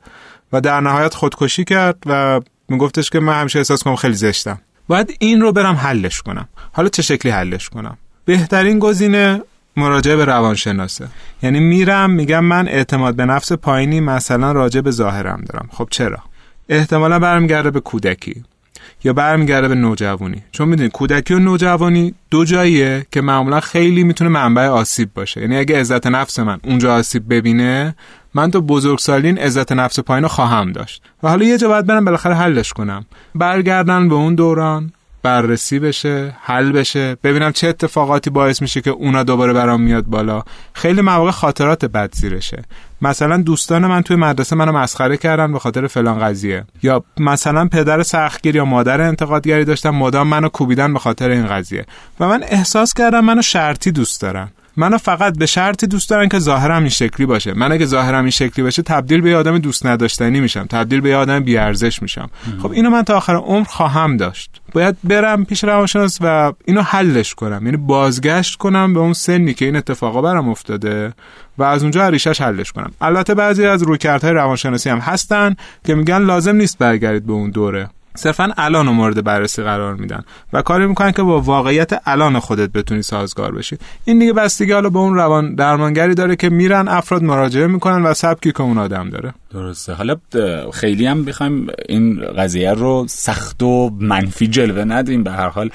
و 0.53 0.61
در 0.61 0.81
نهایت 0.81 1.15
خودکشی 1.15 1.65
کرد 1.65 1.97
و 2.07 2.41
میگفتش 2.69 3.11
که 3.11 3.21
من 3.21 3.41
همیشه 3.41 3.59
احساس 3.59 3.83
کنم 3.83 3.97
خیلی 3.97 4.15
زشتم. 4.15 4.61
باید 4.89 5.17
این 5.19 5.41
رو 5.41 5.53
برم 5.53 5.75
حلش 5.75 6.23
کنم. 6.23 6.49
حالا 6.73 6.89
چه 6.89 7.03
شکلی 7.03 7.33
حلش 7.33 7.69
کنم؟ 7.69 7.97
بهترین 8.25 8.79
گزینه 8.79 9.43
مراجعه 9.77 10.17
به 10.17 10.25
روانشناسه. 10.25 11.09
یعنی 11.43 11.61
میرم 11.61 12.11
میگم 12.11 12.45
من 12.45 12.69
اعتماد 12.69 13.15
به 13.15 13.25
نفس 13.25 13.53
پایینی 13.53 14.01
مثلا 14.01 14.53
راجع 14.53 14.81
به 14.81 14.91
ظاهرم 14.91 15.45
دارم. 15.49 15.69
خب 15.73 15.89
چرا؟ 15.91 16.19
احتمالا 16.69 17.19
برمیگرده 17.19 17.71
به 17.71 17.81
کودکی 17.81 18.45
یا 19.05 19.13
برمیگرده 19.13 19.69
به 19.69 19.75
نوجوانی. 19.75 20.43
چون 20.53 20.69
می‌دونید 20.69 20.93
کودکی 20.93 21.35
و 21.35 21.39
نوجوانی 21.39 22.15
دو 22.31 22.45
جاییه 22.45 23.07
که 23.13 23.21
معمولا 23.21 23.61
خیلی 23.61 24.05
می‌تونه 24.05 24.31
منبع 24.31 24.67
آسیب 24.67 25.11
باشه. 25.15 25.41
یعنی 25.41 25.57
اگه 25.57 25.81
عزت 25.81 26.07
نفس 26.07 26.39
من 26.39 26.61
اونجا 26.65 26.95
آسیب 26.95 27.35
ببینه 27.35 27.95
من 28.35 28.51
تو 28.51 28.61
بزرگسالین 28.61 29.39
عزت 29.39 29.73
نفس 29.73 30.01
پایین 30.01 30.23
رو 30.23 30.29
خواهم 30.29 30.73
داشت. 30.73 31.03
و 31.23 31.29
حالا 31.29 31.45
یه 31.45 31.59
جا 31.59 31.69
باید 31.69 31.87
برم 31.87 32.05
بالاخره 32.05 32.35
حلش 32.35 32.73
کنم. 32.73 33.07
برگردن 33.35 34.09
به 34.09 34.15
اون 34.15 34.35
دوران 34.35 34.93
بررسی 35.27 35.79
بشه 35.79 36.37
حل 36.43 36.73
بشه. 36.73 37.17
ببینم 37.23 37.53
چه 37.53 37.69
اتفاقاتی 37.69 38.31
باعث 38.31 38.63
میشه 38.63 38.81
که 38.81 38.91
اونا 38.91 39.23
دوباره 39.23 39.53
برام 39.53 39.81
میاد 39.81 40.05
بالا. 40.05 40.43
خیلی 40.73 41.01
مواقع 41.01 41.31
خاطرات 41.31 41.85
بد 41.85 42.15
زیرشه. 42.15 42.63
مثلا 43.03 43.37
دوستان 43.37 43.87
من 43.87 44.03
توی 44.03 44.17
مدرسه 44.17 44.57
منو 44.57 44.73
مسخره 44.73 45.17
کردن 45.17 45.53
به 45.53 45.59
خاطر 45.59 45.87
فلان 45.87 46.19
قضیه. 46.19 46.65
یا 46.83 47.05
مثلا 47.19 47.69
پدر 47.69 48.03
سختگیر 48.03 48.57
یا 48.57 48.65
مادر 48.65 49.01
انتقادگری 49.01 49.65
داشتن 49.65 49.91
مدام 49.91 50.29
منو 50.29 50.49
کوبیدن 50.49 50.93
به 50.93 50.99
خاطر 50.99 51.31
این 51.31 51.47
قضیه. 51.47 51.87
و 52.21 52.29
من 52.29 52.43
احساس 52.43 52.95
کردم 52.95 53.25
منو 53.25 53.43
شرطی 53.43 53.91
دوست 53.91 54.21
دارن. 54.21 54.49
منو 54.77 54.99
فقط 54.99 55.39
به 55.39 55.47
شرطی 55.47 55.87
دوست 55.87 56.11
دارن 56.11 56.29
که 56.29 56.39
ظاهرم 56.39 56.81
این 56.81 56.89
شکلی 56.89 57.27
باشه. 57.27 57.55
من 57.55 57.73
اگه 57.73 57.87
ظاهرم 57.87 58.25
این 58.25 58.31
شکلی 58.31 58.63
باشه 58.65 58.83
تبدیل 58.83 59.21
به 59.21 59.37
آدم 59.37 59.59
دوست 59.59 59.87
نداشتنی 59.87 60.41
میشم. 60.41 60.67
تبدیل 60.67 61.01
به 61.01 61.17
آدم 61.17 61.41
بی 61.41 61.57
ارزش 61.57 62.03
میشم 62.03 62.31
خب 62.63 62.71
اینو 62.71 62.91
من 62.91 63.03
تا 63.03 63.17
آخر 63.17 63.35
عمر 63.35 63.65
خواهم 63.65 64.17
داشت. 64.17 64.61
باید 64.77 64.97
برم 65.05 65.45
پیش 65.45 65.65
روانشناس 65.65 66.19
و 66.21 66.53
اینو 66.65 66.83
حلش 66.83 67.35
کنم. 67.35 67.61
یعنی 67.65 67.77
بازگشت 67.77 68.59
کنم 68.59 68.95
به 68.95 69.01
اون 69.01 69.13
سنی 69.13 69.55
که 69.55 69.65
این 69.65 69.77
اتفاقا 69.77 70.23
برام 70.23 70.49
افتاده 70.49 71.13
و 71.59 71.63
از 71.63 71.83
اونجا 71.83 72.09
ریشش 72.09 72.41
حلش 72.41 72.73
کنم. 72.73 72.93
البته 73.01 73.35
بعضی 73.35 73.67
از 73.67 73.83
رویکردهای 73.83 74.33
روانشناسی 74.33 74.91
هم 74.91 74.99
هستن 74.99 75.57
که 75.85 75.95
میگن 75.95 76.19
لازم 76.19 76.57
نیست 76.57 76.79
برگردید 76.79 77.27
به 77.27 77.33
اون 77.33 77.51
دوره. 77.51 77.89
صرفا 78.17 78.53
الان 78.57 78.89
مورد 78.89 79.25
بررسی 79.25 79.63
قرار 79.63 79.95
میدن 79.95 80.25
و 80.53 80.63
کاری 80.63 80.87
می‌کنن 80.87 81.13
که 81.13 81.23
با 81.23 81.41
واقعیت 81.41 82.03
الان 82.07 82.39
خودت 82.39 82.73
بتونی 82.73 83.03
سازگار 83.03 83.55
بشی. 83.55 83.79
این 84.05 84.19
دیگه 84.19 84.33
بستگی 84.33 84.73
حالا 84.73 84.91
به 84.91 84.99
اون 84.99 85.15
روان 85.15 85.55
درمانگری 85.55 86.15
داره 86.15 86.37
که 86.37 86.49
میرن 86.49 86.89
افراد 86.89 87.23
مراجعه 87.23 87.67
می‌کنن 87.67 88.03
و 88.03 88.15
سبکی 88.15 88.53
که 88.53 88.61
اون 88.61 88.79
آدم 88.79 89.11
داره. 89.11 89.35
درسته. 89.51 89.93
حالا 89.93 90.17
خیلی 90.73 91.07
هم 91.07 91.25
بخوایم 91.25 91.67
این 91.89 92.21
قضیه 92.39 92.73
رو 92.73 93.07
سخت 93.09 93.63
و 93.63 93.91
منفی 94.01 94.47
جلوه 94.47 94.85
ندیم. 94.85 95.25
به 95.25 95.33
هر 95.33 95.49
حال 95.49 95.71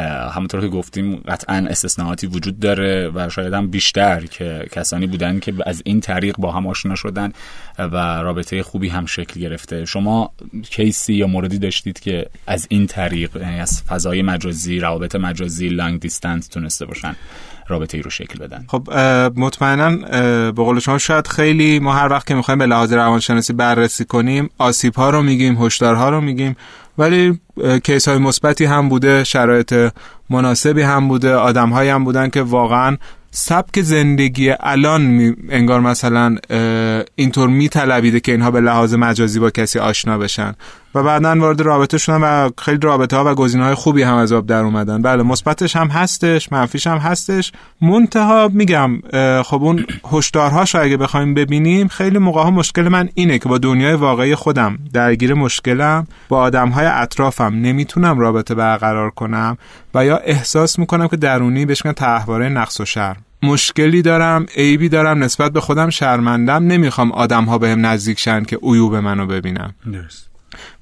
همونطور 0.00 0.60
که 0.60 0.68
گفتیم 0.68 1.16
قطعا 1.16 1.66
استثناءاتی 1.70 2.26
وجود 2.26 2.60
داره 2.60 3.10
و 3.14 3.28
شاید 3.28 3.52
هم 3.52 3.70
بیشتر 3.70 4.26
که 4.26 4.66
کسانی 4.72 5.06
بودن 5.06 5.38
که 5.38 5.54
از 5.66 5.82
این 5.84 6.00
طریق 6.00 6.36
با 6.36 6.52
هم 6.52 6.66
آشنا 6.66 6.94
شدن 6.94 7.32
و 7.78 7.96
رابطه 8.22 8.62
خوبی 8.62 8.88
هم 8.88 9.06
شکل 9.06 9.40
گرفته. 9.40 9.84
شما 9.84 10.32
کیسی 10.70 11.14
یا 11.14 11.26
موردی 11.26 11.58
داشتید 11.58 12.00
که 12.00 12.26
از 12.46 12.66
این 12.70 12.86
طریق 12.86 13.36
یعنی 13.36 13.60
از 13.60 13.82
فضای 13.82 14.22
مجازی 14.22 14.80
روابط 14.80 15.16
مجازی 15.16 15.68
لانگ 15.68 16.00
دیستنس 16.00 16.46
تونسته 16.46 16.86
باشن؟ 16.86 17.16
رابطه 17.68 17.96
ای 17.96 18.02
رو 18.02 18.10
شکل 18.10 18.38
بدن. 18.38 18.64
خب 18.68 18.92
مطمئنا 19.36 19.96
به 20.52 20.62
قول 20.62 20.78
شما 20.80 20.98
شاید 20.98 21.26
خیلی 21.26 21.78
ما 21.78 21.92
هر 21.92 22.08
وقت 22.08 22.26
که 22.26 22.34
می‌خوایم 22.34 22.58
به 22.58 22.66
لحاظ 22.66 22.92
روانشناسی 22.92 23.52
بررسی 23.52 24.04
کنیم 24.04 24.50
آسیب 24.58 24.94
ها 24.94 25.10
رو 25.10 25.22
میگیم 25.22 25.64
هشدارها 25.64 26.10
رو 26.10 26.20
میگیم 26.20 26.56
ولی 26.98 27.40
کیس 27.84 28.08
های 28.08 28.18
مثبتی 28.18 28.64
هم 28.64 28.88
بوده 28.88 29.24
شرایط 29.24 29.92
مناسبی 30.30 30.82
هم 30.82 31.08
بوده 31.08 31.34
آدم 31.34 31.70
هایی 31.70 31.90
هم 31.90 32.04
بودن 32.04 32.30
که 32.30 32.42
واقعا 32.42 32.96
سبک 33.30 33.80
زندگی 33.80 34.54
الان 34.60 35.36
انگار 35.48 35.80
مثلا 35.80 36.36
اینطور 37.16 37.48
میطلبیده 37.48 38.20
که 38.20 38.32
اینها 38.32 38.50
به 38.50 38.60
لحاظ 38.60 38.94
مجازی 38.94 39.40
با 39.40 39.50
کسی 39.50 39.78
آشنا 39.78 40.18
بشن. 40.18 40.54
و 40.94 41.02
بعدا 41.02 41.36
وارد 41.38 41.60
رابطه 41.60 41.98
شدن 41.98 42.20
و 42.20 42.50
خیلی 42.58 42.78
رابطه 42.82 43.16
ها 43.16 43.32
و 43.32 43.34
گزینه 43.34 43.64
های 43.64 43.74
خوبی 43.74 44.02
هم 44.02 44.14
از 44.14 44.32
آب 44.32 44.46
در 44.46 44.62
اومدن. 44.62 45.02
بله 45.02 45.22
مثبتش 45.22 45.76
هم 45.76 45.88
هستش 45.88 46.52
منفیش 46.52 46.86
هم 46.86 46.98
هستش. 46.98 47.52
منتها 47.80 48.50
میگم 48.52 49.00
خب 49.42 49.62
اون 49.62 49.86
هشدارهاش 50.12 50.74
اگه 50.74 50.96
بخوایم 50.96 51.34
ببینیم 51.34 51.88
خیلی 51.88 52.18
موقع 52.18 52.42
ها 52.42 52.50
مشکل 52.50 52.88
من 52.88 53.08
اینه 53.14 53.38
که 53.38 53.48
با 53.48 53.58
دنیای 53.58 53.94
واقعی 53.94 54.34
خودم 54.34 54.78
درگیر 54.92 55.34
مشکلم 55.34 56.06
با 56.28 56.40
آدم 56.40 56.68
های 56.68 56.86
اطرافم 56.86 57.52
نمی‌تونم 57.54 58.18
رابطه 58.18 58.54
برقرار 58.54 59.10
کنم 59.10 59.58
و 59.94 60.04
یا 60.04 60.16
احساس 60.16 60.78
می‌کنم 60.78 61.08
که 61.08 61.16
درونی 61.16 61.66
بهش 61.66 61.84
میگن 61.84 61.94
تحواره 61.94 62.48
نقص 62.48 62.80
و 62.80 62.84
شرم. 62.84 63.16
مشکلی 63.42 64.02
دارم 64.02 64.46
عیبی 64.56 64.88
دارم 64.88 65.24
نسبت 65.24 65.52
به 65.52 65.60
خودم 65.60 65.90
شرمندم 65.90 66.66
نمی‌خوام 66.66 67.12
آدم 67.12 67.44
ها 67.44 67.58
بهم 67.58 67.86
نزدیک 67.86 68.18
شن 68.18 68.44
که 68.44 68.58
عیوب 68.62 68.96
منو 68.96 69.26
ببینم 69.26 69.74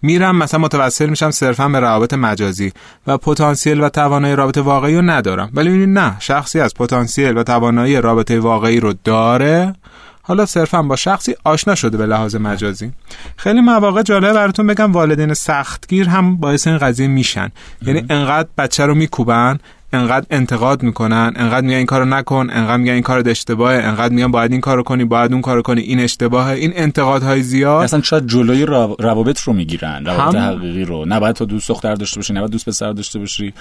میرم 0.03 0.37
مثلا 0.37 0.61
متوسل 0.61 1.11
میشم 1.11 1.31
صرفا 1.31 1.69
به 1.69 1.81
روابط 1.81 2.15
مجازی 2.15 2.73
و 3.07 3.19
پتانسیل 3.19 3.81
و 3.81 3.89
توانایی 3.89 4.37
رابطه 4.37 4.61
واقعی 4.61 4.97
رو 4.97 5.03
ندارم. 5.03 5.51
ولی 5.55 5.69
می‌بینید 5.69 5.99
نه 5.99 6.17
شخصی 6.21 6.61
از 6.61 6.75
پتانسیل 6.75 7.37
و 7.37 7.43
توانایی 7.43 8.01
رابطه 8.01 8.41
واقعی 8.41 8.81
رو 8.81 8.95
داره. 9.05 9.75
حالا 10.23 10.47
صرفا 10.47 10.83
با 10.83 10.97
شخصی 10.97 11.35
آشنا 11.45 11.75
شده 11.75 11.97
به 11.97 12.07
لحاظ 12.07 12.37
مجازی. 12.37 12.93
خیلی 13.37 13.61
مواقع 13.61 14.03
جالب 14.03 14.33
براتون 14.33 14.67
بگم 14.67 14.93
والدین 14.93 15.35
سختگیر 15.35 16.09
هم 16.09 16.37
باعث 16.37 16.67
این 16.67 16.79
قضیه 16.79 17.07
میشن. 17.07 17.51
یعنی 17.83 18.05
انقدر 18.11 18.49
بچه 18.59 18.87
رو 18.87 18.95
میکوبن 18.95 19.59
انقدر 19.92 20.26
انتقاد 20.31 20.83
می‌کنن 20.83 21.33
انقدر 21.37 21.66
میگن 21.66 21.76
این 21.76 21.87
کارو 21.87 22.05
نکن 22.05 22.46
انقدر 22.50 22.76
میگن 22.76 22.92
این 22.92 23.03
کار 23.03 23.29
اشتباهه 23.29 23.85
انقدر 23.85 24.14
میگن 24.14 24.31
باید 24.31 24.53
این 24.53 24.61
کارو 24.61 24.83
کنی 24.83 25.05
باید 25.05 25.33
اون 25.33 25.42
کارو 25.42 25.62
کنی 25.62 25.81
این 25.81 26.00
اشتباهه. 26.00 26.50
این 26.50 26.72
انتقادهای 26.74 27.42
زیاد 27.42 27.83
اصلا 27.83 28.03
شاید 28.03 28.26
جلوی 28.26 28.66
روابط 28.98 29.40
رو 29.40 29.53
می‌گیرن 29.53 30.07
روابط 30.07 30.35
هم... 30.35 30.57
حقیقی 30.57 30.85
رو. 30.85 31.05
نباید 31.09 31.37
تو 31.37 31.44
دوست 31.46 31.68
دختر 31.68 31.94
داشته 31.94 32.16
باشی 32.16 32.33
نباید 32.33 32.50
دوست 32.50 32.68
پسر 32.68 32.92
داشته 32.92 33.18
باشی 33.18 33.53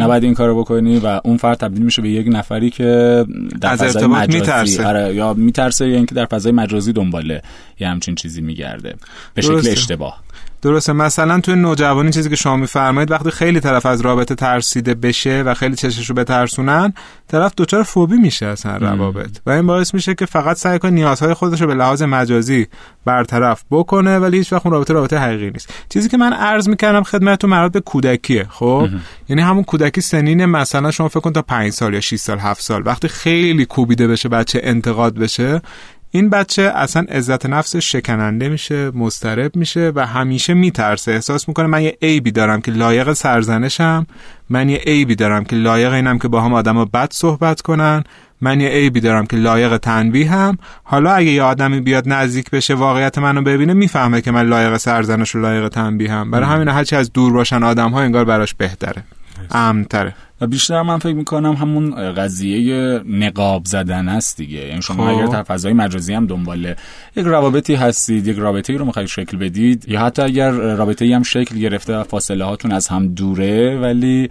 نباید 0.00 0.24
این 0.24 0.34
کارو 0.34 0.60
بکنی 0.60 0.98
و 0.98 1.20
اون 1.24 1.36
فرد 1.36 1.58
تبدیل 1.58 1.82
میشه 1.82 2.02
به 2.02 2.10
یک 2.10 2.26
نفری 2.30 2.70
که 2.70 3.24
در 3.60 3.72
از 3.72 3.82
فضای 3.82 4.06
مجازی. 4.06 4.38
میترسه. 4.38 4.86
آره 4.86 5.14
یا 5.14 5.34
میترسه 5.34 5.88
یا 5.88 5.96
اینکه 5.96 6.14
در 6.14 6.26
فضای 6.26 6.52
مجازی 6.52 6.92
دنباله 6.92 7.42
یه 7.80 7.88
همچین 7.88 8.14
چیزی 8.14 8.40
میگرده. 8.40 8.94
به 9.34 9.42
شکل 9.42 9.68
اشتباه. 9.68 10.20
درسته. 10.62 10.92
مثلا 10.92 11.40
توی 11.40 11.54
نوجوانی 11.54 12.10
چیزی 12.10 12.30
که 12.30 12.36
شما 12.36 12.56
میفرمایید 12.56 13.10
وقتی 13.10 13.30
خیلی 13.30 13.60
طرف 13.60 13.86
از 13.86 14.00
رابطه 14.00 14.34
ترسیده 14.34 14.94
بشه 14.94 15.42
و 15.46 15.54
خیلی 15.54 15.76
چشش 15.76 16.08
رو 16.08 16.14
بترسونن 16.14 16.92
طرف 17.28 17.52
دچار 17.56 17.82
فوبی 17.82 18.16
میشه 18.16 18.46
اصلا 18.46 18.76
روابط. 18.76 19.38
و 19.46 19.50
این 19.50 19.66
باعث 19.66 19.94
میشه 19.94 20.14
که 20.14 20.26
فقط 20.26 20.56
سعی 20.56 20.78
کنه 20.78 20.90
نیازهای 20.90 21.34
خودش 21.34 21.60
رو 21.60 21.66
به 21.66 21.74
لحاظ 21.74 22.02
مجازی 22.02 22.66
برطرف 23.04 23.64
بکنه 23.70 24.18
ولی 24.18 24.38
هیچ 24.38 24.52
وقت 24.52 24.66
اون 24.66 24.72
رابطه 24.72 24.94
رابطه 24.94 25.18
حقیقی 25.18 25.50
نیست. 25.50 25.74
چیزی 25.88 26.08
که 26.08 26.16
من 26.16 26.32
عرض 26.32 26.68
می‌کردم 26.68 27.02
خدمتتون 27.02 27.50
مربوط 27.50 27.72
به 27.72 27.80
کودکیه 27.80 28.46
خب؟ 28.50 28.88
یعنی 29.28 29.42
همون 29.42 29.64
کودکی 29.64 30.00
سنین 30.00 30.44
مثلا 30.44 30.90
شما 30.90 31.08
فکر 31.08 31.20
کن 31.20 31.32
تا 31.32 31.42
5 31.42 31.72
سال 31.72 31.94
یا 31.94 32.00
6 32.00 32.16
سال 32.16 32.38
7 32.38 32.60
سال. 32.60 32.82
وقتی 32.86 33.08
خیلی 33.08 33.64
کوبیده 33.64 34.08
بشه 34.08 34.28
بچه 34.28 34.60
انتقاد 34.62 35.14
بشه 35.14 35.62
این 36.10 36.30
بچه 36.30 36.62
اصلا 36.62 37.02
عزت 37.02 37.46
نفسش 37.46 37.92
شکننده 37.92 38.48
میشه 38.48 38.90
مسترب 38.90 39.56
میشه 39.56 39.92
و 39.94 40.06
همیشه 40.06 40.54
میترسه. 40.54 41.12
احساس 41.12 41.48
می‌کنه 41.48 41.66
من 41.66 41.82
یه 41.82 41.98
عیبی 42.02 42.30
دارم 42.30 42.60
که 42.60 42.70
لایق 42.70 43.12
سرزنشم. 43.12 44.06
من 44.50 44.68
یه 44.68 44.78
عیبی 44.78 45.14
دارم 45.14 45.44
که 45.44 45.56
لایق 45.56 45.92
اینم 45.92 46.18
که 46.18 46.28
با 46.28 46.40
هم 46.40 46.54
آدم 46.54 46.84
بد 46.84 47.08
صحبت 47.12 47.60
کنن. 47.60 48.04
من 48.40 48.60
یه 48.60 48.68
عیبی 48.68 49.00
دارم 49.00 49.26
که 49.26 49.36
لایق 49.36 49.76
تنبیه 49.76 50.30
هم 50.30 50.58
حالا 50.82 51.12
اگه 51.12 51.30
یه 51.30 51.42
آدمی 51.42 51.80
بیاد 51.80 52.08
نزدیک 52.08 52.50
بشه 52.50 52.74
واقعیت 52.74 53.18
منو 53.18 53.42
ببینه 53.42 53.72
می‌فهمه 53.72 54.20
که 54.20 54.30
من 54.30 54.46
لایق 54.46 54.76
سرزنش 54.76 55.34
و 55.34 55.38
لایق 55.38 55.68
تنبیه 55.68 56.12
هم 56.12 56.30
برای 56.30 56.46
همین 56.46 56.68
هرچی 56.68 56.96
از 56.96 57.12
دور 57.12 57.32
باشن 57.32 57.62
آدم 57.62 57.90
ها 57.90 58.00
انگار 58.00 58.24
براش 58.24 58.54
بهتره. 58.54 59.04
امتره 59.50 60.14
و 60.40 60.46
بیشتر 60.46 60.82
من 60.82 60.98
فکر 60.98 61.14
می‌کنم 61.14 61.52
همون 61.52 62.12
قضیه 62.12 63.00
نقاب 63.06 63.64
زدن 63.64 64.08
است 64.08 64.36
دیگه 64.36 64.66
یعنی 64.66 64.82
شما 64.82 65.06
خب. 65.06 65.18
اگر 65.18 65.26
در 65.26 65.42
فضای 65.42 65.72
مجازی 65.72 66.14
هم 66.14 66.26
دنبال 66.26 66.74
یک 67.16 67.26
روابطی 67.26 67.74
هستید 67.74 68.26
یک 68.26 68.38
رابطه 68.38 68.72
ای 68.72 68.78
رو 68.78 68.84
می‌خواید 68.84 69.08
شکل 69.08 69.36
بدید 69.36 69.88
یا 69.88 70.00
حتی 70.00 70.22
اگر 70.22 70.50
رابطه 70.50 71.04
ای 71.04 71.12
هم 71.12 71.22
شکل 71.22 71.58
گرفته 71.58 71.96
و 71.96 72.04
فاصله 72.04 72.44
هاتون 72.44 72.72
از 72.72 72.88
هم 72.88 73.08
دوره 73.08 73.78
ولی 73.78 74.28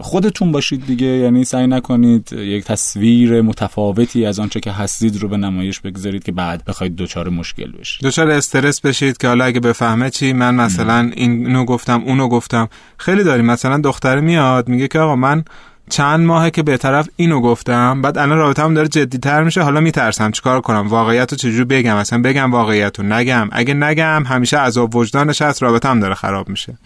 خودتون 0.00 0.52
باشید 0.52 0.86
دیگه. 0.86 1.06
یعنی 1.06 1.44
سعی 1.44 1.66
نکنید 1.66 2.32
یک 2.32 2.64
تصویر 2.64 3.40
متفاوتی 3.42 4.26
از 4.26 4.40
آنچه 4.40 4.60
که 4.60 4.72
هستید 4.72 5.22
رو 5.22 5.28
به 5.28 5.36
نمایش 5.36 5.80
بگذارید 5.80 6.24
که 6.24 6.32
بعد 6.32 6.64
بخواید 6.64 6.96
دچار 6.96 7.28
مشکل 7.28 7.72
بشید. 7.72 8.02
دچار 8.06 8.30
استرس 8.30 8.80
بشید 8.80 9.16
که 9.16 9.28
حالا 9.28 9.44
اگه 9.44 9.60
بفهمه 9.60 10.10
چی 10.10 10.32
من 10.32 10.54
مثلا 10.54 11.10
اینو 11.14 11.64
گفتم 11.64 12.02
اونو 12.06 12.28
گفتم. 12.28 12.68
خیلی 12.96 13.24
داریم. 13.24 13.44
مثلا 13.44 13.78
دختر 13.78 14.20
میاد 14.20 14.68
میگه 14.68 14.88
که 14.88 14.98
آقا 14.98 15.16
من 15.16 15.44
چند 15.90 16.26
ماهه 16.26 16.50
که 16.50 16.62
به 16.62 16.76
طرف 16.76 17.08
اینو 17.16 17.40
گفتم 17.40 18.02
بعد 18.02 18.18
الان 18.18 18.38
رابطه‌ام 18.38 18.74
داره 18.74 18.88
جدیتر 18.88 19.42
میشه 19.42 19.62
حالا 19.62 19.80
میترسم 19.80 20.30
چیکار 20.30 20.60
کنم؟ 20.60 20.88
واقعیت 20.88 21.32
رو 21.32 21.38
چجوری 21.38 21.64
بگم؟ 21.64 21.96
اصلا 21.96 22.22
بگم 22.22 22.52
واقعیت 22.52 22.98
رو. 22.98 23.06
نگم. 23.06 23.48
اگه 23.52 23.74
نگم 23.74 24.24
همیشه 24.26 24.58
عذاب 24.58 24.96
وجدانش 24.96 25.42
هست 25.42 25.62
رابطه‌ام 25.62 26.00
داره 26.00 26.14
خراب 26.14 26.48
میشه. 26.48 26.78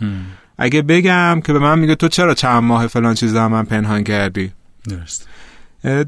اگه 0.62 0.82
بگم 0.82 1.40
که 1.46 1.52
به 1.52 1.58
من 1.58 1.78
میگه 1.78 1.94
تو 1.94 2.08
چرا 2.08 2.34
چند 2.34 2.62
ماه 2.62 2.86
فلان 2.86 3.14
چیز 3.14 3.34
من 3.34 3.64
پنهان 3.64 4.04
کردی؟ 4.04 4.52
درست 4.88 5.28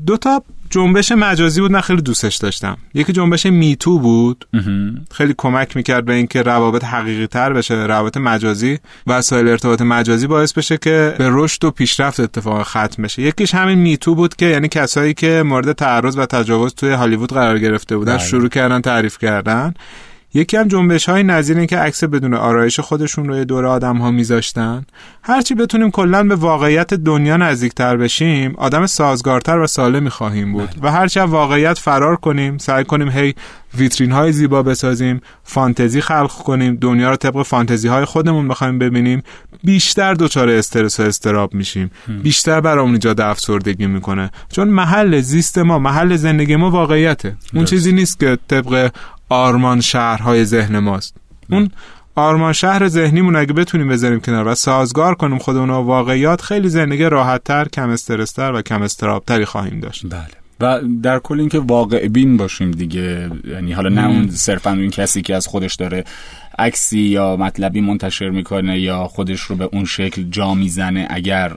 دو 0.06 0.16
تا 0.16 0.42
جنبش 0.70 1.12
مجازی 1.12 1.60
بود 1.60 1.70
من 1.70 1.80
خیلی 1.80 2.02
دوستش 2.02 2.36
داشتم. 2.36 2.76
یکی 2.94 3.12
جنبش 3.12 3.46
میتو 3.46 3.98
بود. 3.98 4.44
خیلی 5.10 5.34
کمک 5.38 5.76
می‌کرد 5.76 6.04
به 6.04 6.12
اینکه 6.12 6.42
روابط 6.42 6.84
حقیقی 6.84 7.26
تر 7.26 7.52
بشه 7.52 7.74
روابط 7.74 8.16
مجازی 8.16 8.78
وسایل 9.06 9.48
ارتباط 9.48 9.82
مجازی 9.82 10.26
باعث 10.26 10.52
بشه 10.52 10.76
که 10.76 11.14
به 11.18 11.28
رشد 11.32 11.64
و 11.64 11.70
پیشرفت 11.70 12.20
اتفاق 12.20 12.62
ختم 12.62 13.02
بشه. 13.02 13.22
یکیش 13.22 13.54
همین 13.54 13.78
میتو 13.78 14.14
بود 14.14 14.36
که 14.36 14.46
یعنی 14.46 14.68
کسایی 14.68 15.14
که 15.14 15.42
مورد 15.46 15.72
تعرض 15.72 16.18
و 16.18 16.26
تجاوز 16.26 16.74
توی 16.74 16.92
هالیوود 16.92 17.32
قرار 17.32 17.58
گرفته 17.58 17.96
بودن 17.96 18.16
بله. 18.16 18.26
شروع 18.26 18.48
کردن 18.48 18.80
تعریف 18.80 19.18
کردن. 19.18 19.74
یکی 20.34 20.56
هم 20.56 20.68
جنبش 20.68 21.08
های 21.08 21.22
نظیر 21.22 21.58
این 21.58 21.66
که 21.66 21.78
عکس 21.78 22.04
بدون 22.04 22.34
آرایش 22.34 22.80
خودشون 22.80 23.28
روی 23.28 23.44
دور 23.44 23.66
آدم 23.66 23.96
ها 23.96 24.10
میذاشتن. 24.10 24.84
هرچی 25.22 25.54
بتونیم 25.54 25.90
کلا 25.90 26.22
به 26.22 26.34
واقعیت 26.34 26.94
دنیا 26.94 27.36
نزدیکتر 27.36 27.96
بشیم 27.96 28.54
آدم 28.56 28.86
سازگارتر 28.86 29.58
و 29.58 29.66
سالمی 29.66 30.10
خواهیم 30.10 30.52
بود. 30.52 30.68
و 30.82 30.92
هرچی 30.92 31.20
واقعیت 31.20 31.78
فرار 31.78 32.16
کنیم 32.16 32.58
سعی 32.58 32.84
کنیم 32.84 33.08
هی 33.08 33.34
ویترین 33.74 34.12
های 34.12 34.32
زیبا 34.32 34.62
بسازیم 34.62 35.20
فانتزی 35.44 36.00
خلق 36.00 36.32
کنیم 36.32 36.76
دنیا 36.76 37.10
رو 37.10 37.16
طبق 37.16 37.42
فانتزی 37.42 37.88
های 37.88 38.04
خودمون 38.04 38.48
بخوایم 38.48 38.78
ببینیم 38.78 39.22
بیشتر 39.64 40.14
دچار 40.14 40.48
استرس 40.48 41.00
و 41.00 41.02
استراب 41.02 41.54
میشیم. 41.54 41.90
بیشتر 42.22 42.60
برامون 42.60 42.92
ایجاد 42.92 43.20
افسردگی 43.20 43.86
می‌کنه. 43.86 44.30
چون 44.52 44.68
محل 44.68 45.20
زیست 45.20 45.58
ما 45.58 45.78
محل 45.78 46.16
زندگی 46.16 46.56
ما 46.56 46.70
واقعیته. 46.70 47.36
اون 47.54 47.64
چیزی 47.64 47.92
نیست 47.92 48.20
که 48.20 48.38
طبق 48.48 48.90
آرمان 49.32 49.80
شهرهای 49.80 50.44
ذهن 50.44 50.78
ماست. 50.78 51.14
اون 51.50 51.70
آرمان 52.14 52.52
شهر 52.52 52.88
ذهنیمون 52.88 53.36
اگه 53.36 53.52
بتونیم 53.52 53.88
بذاریم 53.88 54.20
کنار 54.20 54.48
و 54.48 54.54
سازگار 54.54 55.14
کنیم 55.14 55.38
خودمون 55.38 55.70
و 55.70 55.82
واقعیات 55.82 56.42
خیلی 56.42 56.68
زندگی 56.68 57.04
راحتتر 57.04 57.68
کم 57.68 57.90
استرستر 57.90 58.52
و 58.52 58.62
کم 58.62 58.82
استرابتری 58.82 59.44
خواهیم 59.44 59.80
داشت. 59.80 60.06
بله. 60.06 60.42
و 60.60 60.80
در 61.02 61.18
کل 61.18 61.40
اینکه 61.40 61.58
واقع 61.58 62.08
بین 62.08 62.36
باشیم 62.36 62.70
دیگه 62.70 63.30
یعنی 63.44 63.72
حالا 63.72 63.88
نه 63.88 64.06
اون 64.06 64.30
صرفا 64.30 64.70
اون 64.70 64.90
کسی 64.90 65.22
که 65.22 65.34
از 65.34 65.46
خودش 65.46 65.74
داره 65.74 66.04
عکسی 66.58 67.00
یا 67.00 67.36
مطلبی 67.36 67.80
منتشر 67.80 68.30
می‌کنه 68.30 68.80
یا 68.80 69.04
خودش 69.04 69.40
رو 69.40 69.56
به 69.56 69.68
اون 69.72 69.84
شکل 69.84 70.22
جا 70.22 70.54
می‌زنه 70.54 71.06
اگر 71.10 71.52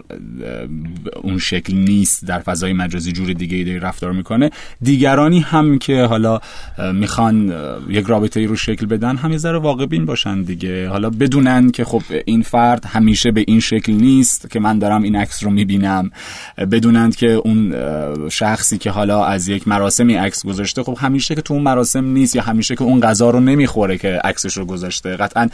اون 1.23 1.37
شکل 1.37 1.75
نیست 1.75 2.25
در 2.25 2.39
فضای 2.39 2.73
مجازی 2.73 3.11
جور 3.11 3.33
دیگه 3.33 3.57
ای 3.57 3.79
رفتار 3.79 4.11
می‌کنه. 4.11 4.49
دیگرانی 4.81 5.39
هم 5.39 5.77
که 5.77 6.03
حالا 6.03 6.39
می‌خوان 6.93 7.53
یک 7.89 8.05
رابطه 8.05 8.39
ای 8.39 8.45
رو 8.45 8.55
شکل 8.55 8.85
بدن 8.85 9.15
هم 9.15 9.31
یه 9.31 9.37
ذره 9.37 9.59
واقع 9.59 9.85
بین 9.85 10.05
باشن 10.05 10.41
دیگه. 10.41 10.89
حالا 10.89 11.09
بدونن 11.09 11.71
که 11.71 11.85
خب 11.85 12.01
این 12.25 12.41
فرد 12.41 12.85
همیشه 12.85 13.31
به 13.31 13.43
این 13.47 13.59
شکل 13.59 13.93
نیست 13.93 14.49
که 14.49 14.59
من 14.59 14.79
دارم 14.79 15.03
این 15.03 15.15
عکس 15.15 15.43
رو 15.43 15.49
می‌بینم. 15.49 16.11
بدونند 16.71 17.15
که 17.15 17.27
اون 17.27 17.75
شخصی 18.29 18.77
که 18.77 18.91
حالا 18.91 19.25
از 19.25 19.47
یک 19.47 19.67
مراسمی 19.67 20.13
عکس 20.13 20.45
گذاشته 20.45 20.83
خب 20.83 20.97
همیشه 20.99 21.35
که 21.35 21.41
تو 21.41 21.53
اون 21.53 21.63
مراسم 21.63 22.05
نیست 22.05 22.35
یا 22.35 22.41
همیشه 22.41 22.75
که 22.75 22.83
اون 22.83 22.99
غذا 22.99 23.29
رو 23.29 23.39
نمی‌خوره 23.39 23.97
که 23.97 24.19
عکسش 24.23 24.57
رو 24.57 24.65
گذاشته. 24.65 24.84
قطعا 24.89 25.49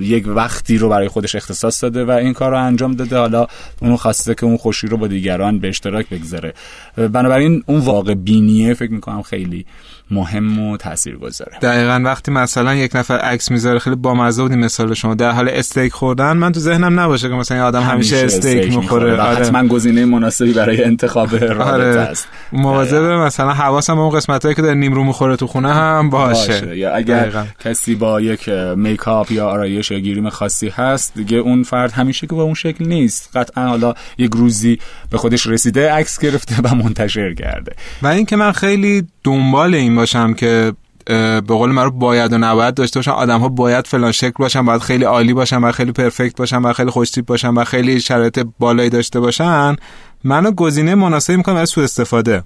یک 0.00 0.24
وقتی 0.26 0.78
رو 0.78 0.88
برای 0.88 1.08
خودش 1.08 1.34
اختصاص 1.34 1.82
داده 1.82 2.04
و 2.04 2.10
این 2.10 2.32
کار 2.32 2.50
رو 2.50 2.64
انجام 2.64 2.92
داده. 2.92 3.16
حالا 3.18 3.46
اونو 3.80 3.96
خواسته 3.96 4.34
که 4.34 4.46
اون 4.46 4.56
خوشی 4.56 4.86
رو 4.86 4.96
با 4.96 5.06
دیگران 5.06 5.58
به 5.58 5.68
اشتراک 5.68 6.08
بگذاره. 6.08 6.54
بنابراین 6.96 7.62
اون 7.66 7.80
واقع 7.80 8.14
بینیه 8.14 8.74
فکر 8.74 8.92
می‌کنم 8.92 9.22
خیلی 9.22 9.66
مهم 10.10 10.58
و 10.58 10.76
گذاره 11.22 11.58
دقیقا 11.62 12.00
وقتی 12.04 12.30
مثلا 12.30 12.74
یک 12.74 12.96
نفر 12.96 13.18
عکس 13.18 13.50
می‌ذاره 13.50 13.78
خیلی 13.78 13.96
بامزه 13.96 14.42
بودی 14.42 14.56
مثال 14.56 14.94
شما. 14.94 15.14
در 15.14 15.30
حال 15.30 15.48
استیک 15.48 15.92
خوردن 15.92 16.32
من 16.32 16.52
تو 16.52 16.60
ذهنم 16.60 17.00
نباشه 17.00 17.28
که 17.28 17.34
مثلا 17.34 17.66
آدم 17.66 17.82
همیشه, 17.82 18.16
همیشه 18.18 18.36
استیک 18.36 18.76
می‌خوره. 18.76 19.20
آره. 19.20 19.36
حتما 19.36 19.68
گزینه 19.68 20.04
مناسبی 20.04 20.52
برای 20.52 20.84
انتخاب 20.84 21.34
رابطه 21.34 21.64
آره. 21.64 21.84
است. 21.84 22.28
مواظب 22.52 23.02
مثلا 23.02 23.52
حواسم 23.52 23.98
اون 23.98 24.16
قسمتایی 24.16 24.54
که 24.54 24.62
در 24.62 24.74
نیمرو 24.74 25.04
می‌خوره 25.04 25.36
تو 25.36 25.46
خونه 25.46 25.74
هم 25.74 26.10
باشه, 26.10 26.60
باشه. 26.60 26.76
یا 26.76 26.94
اگر 26.94 27.20
دقیقا. 27.20 27.44
کسی 27.64 27.94
با 27.94 28.20
یک 28.20 28.48
میکاپ 28.76 29.32
یا 29.32 29.48
آرایش 29.48 29.90
یا 29.90 29.98
گیریم 29.98 30.30
خاصی 30.30 30.68
هست 30.68 31.14
دیگه 31.14 31.36
اون 31.36 31.62
فرد 31.62 31.92
همیشه 31.92 32.26
که 32.26 32.34
با 32.34 32.42
اون 32.42 32.54
شکل 32.54 32.84
نیست. 32.84 33.30
قطعا 33.36 33.68
حالا 33.68 33.94
یک 34.18 34.30
روزی 34.34 34.78
به 35.10 35.18
خودش 35.18 35.46
رسیده 35.46 35.92
عکس 35.92 36.18
گرفته 36.18 36.54
و 36.64 36.74
منتشر 36.74 37.34
کرده. 37.34 37.72
و 38.02 38.06
اینکه 38.06 38.36
من 38.36 38.52
خیلی 38.52 39.06
دنبال 39.24 39.74
این 39.74 39.97
باشم 39.98 40.34
که 40.34 40.72
به 41.06 41.40
قول 41.40 41.70
معروف 41.70 41.92
باید 41.94 42.32
و 42.32 42.38
نباید 42.38 42.74
داشته 42.74 42.98
باشن 42.98 43.10
آدم 43.10 43.40
ها 43.40 43.48
باید 43.48 43.86
فلان 43.86 44.12
شکل 44.12 44.34
باشن 44.38 44.64
باید 44.64 44.80
خیلی 44.80 45.04
عالی 45.04 45.34
باشن 45.34 45.60
باید 45.60 45.74
خیلی 45.74 45.92
پرفکت 45.92 46.36
باشن 46.36 46.62
باید 46.62 46.76
خیلی 46.76 46.90
خوشتیپ 46.90 47.26
باشن 47.26 47.54
باید 47.54 47.68
خیلی 47.68 48.00
شرایط 48.00 48.46
بالایی 48.58 48.90
داشته 48.90 49.20
باشن. 49.20 49.76
منو 50.24 50.50
گزینه 50.50 50.94
مناسبی 50.94 51.36
می‌کنم 51.36 51.54
برای 51.54 51.66
سوء 51.66 51.84
استفاده. 51.84 52.42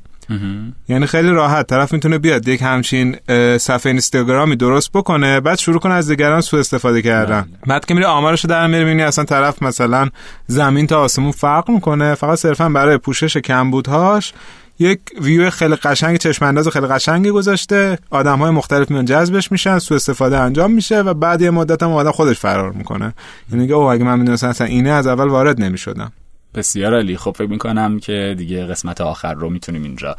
یعنی 0.89 1.07
خیلی 1.07 1.29
راحت. 1.29 1.67
طرف 1.67 1.93
می‌تونه 1.93 2.19
بیاد 2.19 2.49
یک 2.49 2.63
همچین 2.63 3.17
صفحه 3.59 3.91
اینستاگرامی 3.91 4.57
درست 4.57 4.93
بکنه 4.93 5.41
بعد 5.41 5.59
شروع 5.59 5.79
کنه 5.79 5.95
از 5.95 6.09
دیگران 6.09 6.41
سوء 6.41 6.61
استفاده 6.61 7.03
کردن. 7.03 7.41
بله. 7.41 7.51
بعد 7.67 7.85
که 7.85 7.95
میره 7.95 8.07
آمارشو 8.07 8.49
در 8.49 8.67
میره 8.67 8.85
می‌بینی 8.85 9.03
اصلا 9.03 9.25
طرف 9.25 9.63
مثلا 9.63 10.09
زمین 10.47 10.87
تا 10.87 11.01
آسمون 11.01 11.33
فرق 11.33 11.71
می‌کنه. 11.71 12.15
فقط 12.15 12.39
صرفا 12.39 12.69
برای 12.69 12.99
پوشش 12.99 13.37
کمبودهاش 13.37 14.33
یک 14.79 15.01
ویو 15.21 15.51
خیلی 15.51 15.75
قشنگ 15.75 16.17
چشم 16.17 16.45
انداز 16.45 16.69
خیلی 16.69 16.87
قشنگی 16.87 17.31
گذاشته. 17.31 17.99
آدم 18.11 18.39
های 18.39 18.51
مختلف 18.51 18.91
میان 18.91 19.05
جذبش 19.05 19.53
میشن 19.53 19.79
سو 19.79 19.95
استفاده 19.95 20.39
انجام 20.39 20.73
میشه 20.73 21.01
و 21.01 21.15
بعد 21.15 21.43
یه 21.43 21.51
مدت 21.51 21.83
هم 21.83 21.93
آدم 21.93 22.11
خودش 22.11 22.39
فرار 22.39 22.73
می‌کنه. 22.73 23.15
یعنی 23.51 23.63
میگه 23.63 23.75
اوه 23.75 23.93
اگه 23.93 24.05
من 24.05 24.19
می‌دونستم 24.19 24.49
اصلا 24.49 24.67
اینه 24.67 24.91
از 24.91 25.07
اول 25.07 25.29
وارد 25.29 25.61
نمی‌شدم. 25.61 26.13
بسیار 26.55 26.95
علی 26.95 27.17
خب 27.17 27.35
فکر 27.39 27.49
می‌کنم 27.49 28.01
که 28.01 28.35
دیگه 28.39 28.67
قسمت 28.67 29.01
آخر 29.01 29.35
رو 29.35 29.51
می‌تونیم 29.51 29.83
اینجا 29.83 30.17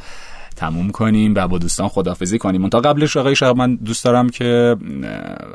تموم 0.56 0.89
کنیم 0.89 1.34
و 1.36 1.48
با 1.48 1.58
دوستان 1.58 1.88
خدافزی 1.88 2.38
کنیم. 2.38 2.70
تا 2.70 2.80
قبلش 2.80 3.18
آقای 3.18 3.36
شهاب 3.36 3.58
من 3.58 3.76
دوست 3.76 4.06
دارم 4.06 4.30
که 4.30 4.76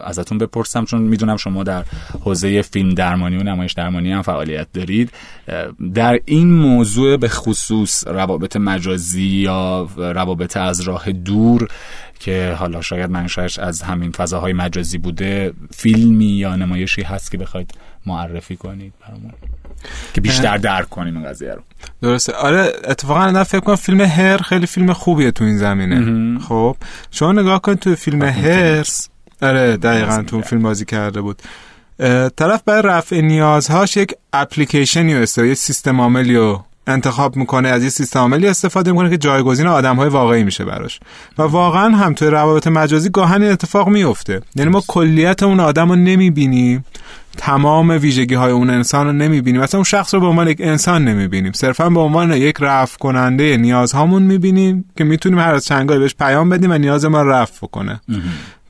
ازتون 0.04 0.38
بپرسم 0.38 0.84
چون 0.84 1.02
می‌دونم 1.02 1.37
شما 1.37 1.64
در 1.64 1.84
حوزه 2.20 2.62
فیلم 2.62 2.94
درمانی 2.94 3.37
و 3.37 3.42
نمایش 3.42 3.72
درمانی 3.72 4.12
هم 4.12 4.22
فعالیت 4.22 4.66
دارید. 4.72 5.11
در 5.94 6.20
این 6.24 6.52
موضوع 6.52 7.16
به 7.16 7.28
خصوص 7.28 8.06
روابط 8.06 8.56
مجازی 8.56 9.22
یا 9.22 9.88
روابط 9.96 10.56
از 10.56 10.80
راه 10.80 11.12
دور 11.12 11.68
که 12.20 12.56
حالا 12.58 12.80
شاید 12.80 13.11
منشأش 13.11 13.58
از 13.58 13.82
همین 13.82 14.11
فضاهای 14.11 14.52
مجازی 14.52 14.98
بوده 14.98 15.52
فیلمی 15.70 16.26
یا 16.26 16.56
نمایشی 16.56 17.02
هست 17.02 17.30
که 17.30 17.38
بخواید 17.38 17.74
معرفی 18.06 18.56
کنید 18.56 18.92
برامون؟ 19.00 19.32
که 20.14 20.20
بیشتر 20.20 20.56
درک 20.56 20.88
کنیم 20.88 21.16
این 21.16 21.26
قضیه 21.26 21.52
رو. 21.52 21.62
درسته. 22.02 22.32
آره 22.32 22.72
اتفاقا 22.84 23.30
من 23.30 23.42
فکر 23.42 23.60
کنم 23.60 23.76
فیلم 23.76 24.00
هر 24.00 24.36
خیلی 24.36 24.66
فیلم 24.66 24.92
خوبیه 24.92 25.30
تو 25.30 25.44
این 25.44 25.58
زمینه. 25.58 26.38
خب 26.38 26.76
شما 27.10 27.32
نگاه 27.32 27.62
کن 27.62 27.74
تو 27.74 27.94
فیلم 27.94 28.22
هر. 28.22 28.84
آره 29.42 29.76
دقیقا 29.76 30.22
تو 30.26 30.40
فیلم 30.40 30.62
بازی 30.62 30.84
کرده 30.84 31.20
بود. 31.20 31.42
طرف 32.36 32.62
برای 32.64 32.82
رفع 32.82 33.20
نیازهاش 33.20 33.96
یک 33.96 34.14
اپلیکیشنی 34.32 35.14
و 35.14 35.46
یه 35.46 35.54
سیستم 35.54 36.00
عاملی 36.00 36.36
رو 36.36 36.64
انتخاب 36.86 37.36
می‌کنه. 37.36 37.68
از 37.68 37.84
یه 37.84 37.90
سیستم 37.90 38.20
عاملی 38.20 38.48
استفاده 38.48 38.92
می‌کنه 38.92 39.10
که 39.10 39.16
جایگزین 39.18 39.66
آدم 39.66 39.96
های 39.96 40.08
واقعی 40.08 40.44
میشه 40.44 40.64
براش. 40.64 41.00
و 41.38 41.42
واقعا 41.42 41.96
هم 41.96 42.14
توی 42.14 42.28
روابط 42.28 42.66
مجازی 42.66 43.10
گاهن 43.10 43.42
اتفاق 43.42 43.88
میفته 43.88 44.40
یعنی 44.54 44.70
ما 44.70 44.82
کلیت 44.88 45.42
اون 45.42 45.60
آدم 45.60 45.88
رو 45.88 45.96
نمی‌بینیم. 45.96 46.84
تمام 47.38 47.90
ویژگی 47.90 48.35
های 48.35 48.53
اون 48.53 48.70
انسان 48.70 49.07
رو 49.07 49.12
نمی‌بینیم. 49.12 49.61
مثلا 49.61 49.79
اون 49.79 49.85
شخص 49.85 50.14
رو 50.14 50.20
به 50.20 50.27
عنوان 50.27 50.48
یک 50.48 50.61
انسان 50.61 51.05
نمی‌بینیم. 51.05 51.53
صرفا 51.53 51.90
به 51.90 52.01
عنوان 52.01 52.33
یک 52.33 52.57
رفع 52.61 52.98
کننده 52.98 53.57
نیازهامون 53.57 54.22
می‌بینیم 54.22 54.85
که 54.96 55.05
می‌تونیم 55.05 55.38
هر 55.38 55.55
از 55.55 55.64
چنگایی 55.64 56.01
بهش 56.01 56.14
پیام 56.14 56.48
بدیم 56.48 56.70
و 56.70 56.79
نیاز 56.79 57.05
ما 57.05 57.22
رفع 57.22 57.66
کنه. 57.66 58.01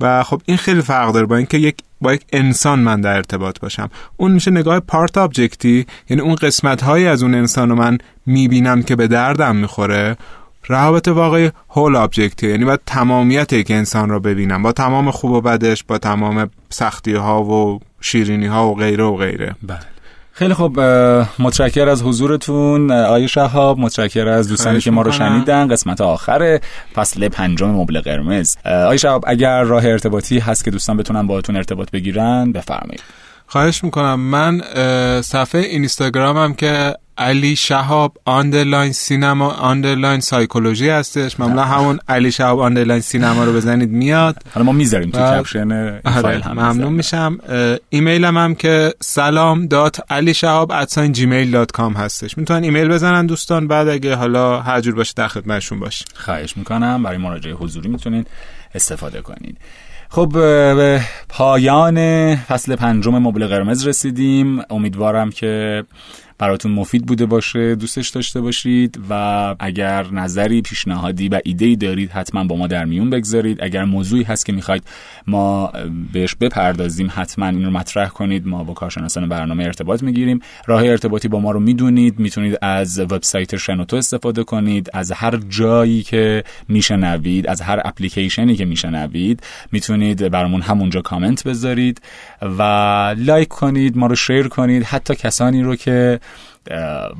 و 0.00 0.22
خب 0.22 0.42
این 0.44 0.56
خیلی 0.56 0.82
فرق 0.82 1.12
داره 1.12 1.26
با 1.26 1.36
اینکه 1.36 1.58
یک 1.58 1.76
با 2.00 2.14
یک 2.14 2.22
انسان 2.32 2.78
من 2.78 3.00
در 3.00 3.16
ارتباط 3.16 3.60
باشم. 3.60 3.90
اون 4.16 4.32
میشه 4.32 4.50
نگاه 4.50 4.80
part 4.80 5.18
object 5.18 5.76
ی 5.76 5.86
یعنی 6.10 6.22
اون 6.22 6.34
قسمت 6.34 6.82
هایی 6.82 7.06
از 7.06 7.22
اون 7.22 7.34
انسان 7.34 7.68
رو 7.68 7.74
من 7.74 7.98
می‌بینم 8.26 8.82
که 8.82 8.96
به 8.96 9.06
دردم 9.06 9.56
می‌خوره 9.56 10.16
روابط 10.66 11.08
واقعی 11.08 11.50
whole 11.68 11.96
object 11.96 12.41
ی 12.41 12.48
یعنی 12.48 12.64
باید 12.64 12.80
تمامیت 12.86 13.52
یک 13.52 13.70
انسان 13.70 14.08
رو 14.08 14.20
ببینم. 14.20 14.62
با 14.62 14.72
تمام 14.72 15.10
خوب 15.10 15.30
و 15.30 15.40
بدش 15.40 15.84
با 15.84 15.98
تمام 15.98 16.50
سختی 16.70 17.14
ها 17.14 17.44
و 17.44 17.80
شیرینی 18.00 18.46
ها 18.46 18.68
و 18.68 18.74
غیره 18.74 19.04
و 19.04 19.16
غیره. 19.16 19.54
بله. 19.62 19.78
خیلی 20.32 20.54
خوب 20.54 20.80
متشکر 21.38 21.88
از 21.88 22.02
حضورتون 22.02 22.90
آقای 22.90 23.28
شهاب 23.28 23.78
متشکر 23.78 24.28
از 24.28 24.48
دوستانی 24.48 24.80
که 24.80 24.90
ما 24.90 25.02
رو 25.02 25.12
شنیدن. 25.12 25.68
قسمت 25.68 26.00
آخر 26.00 26.60
فصل 26.94 27.28
پنجم 27.28 27.70
مبل 27.70 28.00
قرمز. 28.00 28.56
آقای 28.64 28.98
شهاب 28.98 29.24
اگر 29.26 29.62
راه 29.62 29.86
ارتباطی 29.86 30.38
هست 30.38 30.64
که 30.64 30.70
دوستان 30.70 30.96
بتونن 30.96 31.26
باهاتون 31.26 31.56
ارتباط 31.56 31.90
بگیرن 31.90 32.52
بفرمایید. 32.52 33.02
خواهش 33.50 33.84
می‌کنم. 33.84 34.20
من 34.20 34.60
صفحه 35.22 35.60
اینستاگرامم 35.60 36.54
که 36.54 36.94
علی 37.18 37.56
شهاب 37.56 38.18
underline 38.24 38.92
cinema 38.92 39.50
underline 39.50 40.20
psychology 40.20 40.88
هستش. 40.88 41.40
معمولا 41.40 41.64
همون 41.64 41.98
علی 42.08 42.32
شهاب 42.32 42.60
underline 42.60 43.00
cinema 43.00 43.44
رو 43.44 43.52
بزنید 43.52 43.90
میاد. 43.90 44.36
حالا 44.54 44.64
ما 44.64 44.72
می‌ذاریم 44.72 45.10
تو 45.10 45.18
caption 45.18 45.72
آره، 45.72 46.20
فایل 46.22 46.40
هم 46.40 46.52
ممنون 46.52 46.92
میشم. 46.92 47.38
ایمیلم 47.90 48.36
هم 48.36 48.54
که 48.54 48.94
سلام 49.00 49.66
dot 49.66 50.00
علی 50.10 50.34
شهاب 50.34 50.84
Gmail 51.12 51.50
dot 51.50 51.72
com 51.72 51.92
هستش. 51.92 52.38
می‌تونن 52.38 52.62
ایمیل 52.62 52.88
بزنن 52.88 53.26
دوستان. 53.26 53.68
بعد 53.68 53.88
اگه 53.88 54.14
حالا 54.14 54.60
هر 54.60 54.80
جور 54.80 54.94
باشه 54.94 55.12
در 55.16 55.28
خدمتشون 55.28 55.80
باشه 55.80 56.04
خواهش 56.14 56.56
می‌کنم. 56.56 57.02
برای 57.02 57.18
مراجعه 57.18 57.54
حضوری 57.54 57.88
می‌تونید 57.88 58.26
استفاده 58.74 59.20
کنید. 59.20 59.58
خب 60.10 60.28
به 60.74 61.00
پایان 61.28 62.36
فصل 62.36 62.76
پنجم 62.76 63.18
مبل 63.18 63.46
قرمز 63.46 63.86
رسیدیم. 63.86 64.62
امیدوارم 64.70 65.30
که 65.30 65.84
براتون 66.38 66.72
مفید 66.72 67.06
بوده 67.06 67.26
باشه 67.26 67.74
دوستش 67.74 68.08
داشته 68.08 68.40
باشید 68.40 69.00
و 69.10 69.54
اگر 69.58 70.06
نظری 70.12 70.62
پیشنهادی 70.62 71.28
و 71.28 71.40
ایده 71.44 71.74
دارید 71.74 72.10
حتما 72.10 72.44
با 72.44 72.56
ما 72.56 72.66
در 72.66 72.84
میون 72.84 73.10
بگذارید. 73.10 73.62
اگر 73.62 73.84
موضوعی 73.84 74.22
هست 74.22 74.46
که 74.46 74.52
می‌خواید 74.52 74.82
ما 75.26 75.72
بهش 76.12 76.34
بپردازیم 76.34 77.12
حتما 77.14 77.46
این 77.46 77.64
رو 77.64 77.70
مطرح 77.70 78.08
کنید. 78.08 78.46
ما 78.46 78.64
با 78.64 78.74
کارشناسان 78.74 79.28
برنامه 79.28 79.64
ارتباط 79.64 80.02
می‌گیریم. 80.02 80.40
راه 80.66 80.84
ارتباطی 80.84 81.28
با 81.28 81.40
ما 81.40 81.50
رو 81.50 81.60
می‌دونید. 81.60 82.18
می‌تونید 82.18 82.58
از 82.62 82.98
وبسایت 82.98 83.56
شنوتو 83.56 83.96
استفاده 83.96 84.44
کنید. 84.44 84.90
از 84.92 85.12
هر 85.12 85.36
جایی 85.48 86.02
که 86.02 86.44
میشنوید 86.68 87.46
از 87.46 87.60
هر 87.60 87.80
اپلیکیشنی 87.84 88.56
که 88.56 88.64
میشنوید 88.64 89.42
می‌تونید 89.72 90.28
برامون 90.28 90.62
همونجا 90.62 91.00
کامنت 91.00 91.44
بذارید 91.44 92.00
و 92.42 92.62
لایک 93.18 93.48
کنید 93.48 93.96
ما 93.96 94.06
رو 94.06 94.14
شیر 94.14 94.48
کنید. 94.48 94.82
حتی 94.82 95.14
کسانی 95.14 95.62
رو 95.62 95.76
که 95.76 96.20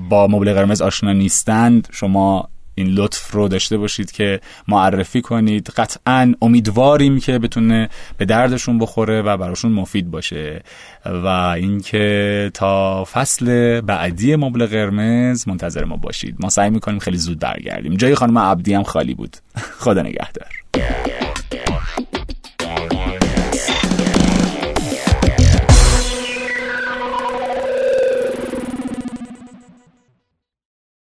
با 0.08 0.26
مبل 0.26 0.54
قرمز 0.54 0.82
آشنا 0.82 1.12
نیستند. 1.12 1.88
شما 1.92 2.48
این 2.78 2.86
لطف 2.88 3.30
رو 3.30 3.48
داشته 3.48 3.78
باشید 3.78 4.12
که 4.12 4.40
معرفی 4.68 5.20
کنید. 5.22 5.68
قطعا 5.68 6.34
امیدواریم 6.42 7.20
که 7.20 7.38
بتونه 7.38 7.88
به 8.16 8.24
دردشون 8.24 8.78
بخوره 8.78 9.22
و 9.22 9.36
براشون 9.36 9.72
مفید 9.72 10.10
باشه. 10.10 10.62
و 11.04 11.26
اینکه 11.26 12.50
تا 12.54 13.04
فصل 13.04 13.80
بعدی 13.80 14.36
مبل 14.36 14.66
قرمز 14.66 15.48
منتظر 15.48 15.84
ما 15.84 15.96
باشید. 15.96 16.36
ما 16.40 16.48
سعی 16.48 16.70
می‌کنیم 16.70 16.98
خیلی 16.98 17.18
زود 17.18 17.38
برگردیم. 17.38 17.96
جای 17.96 18.14
خانم 18.14 18.38
عبدی 18.38 18.74
هم 18.74 18.82
خالی 18.82 19.14
بود. 19.14 19.36
خدا 19.84 20.02
نگهدار. 20.02 20.48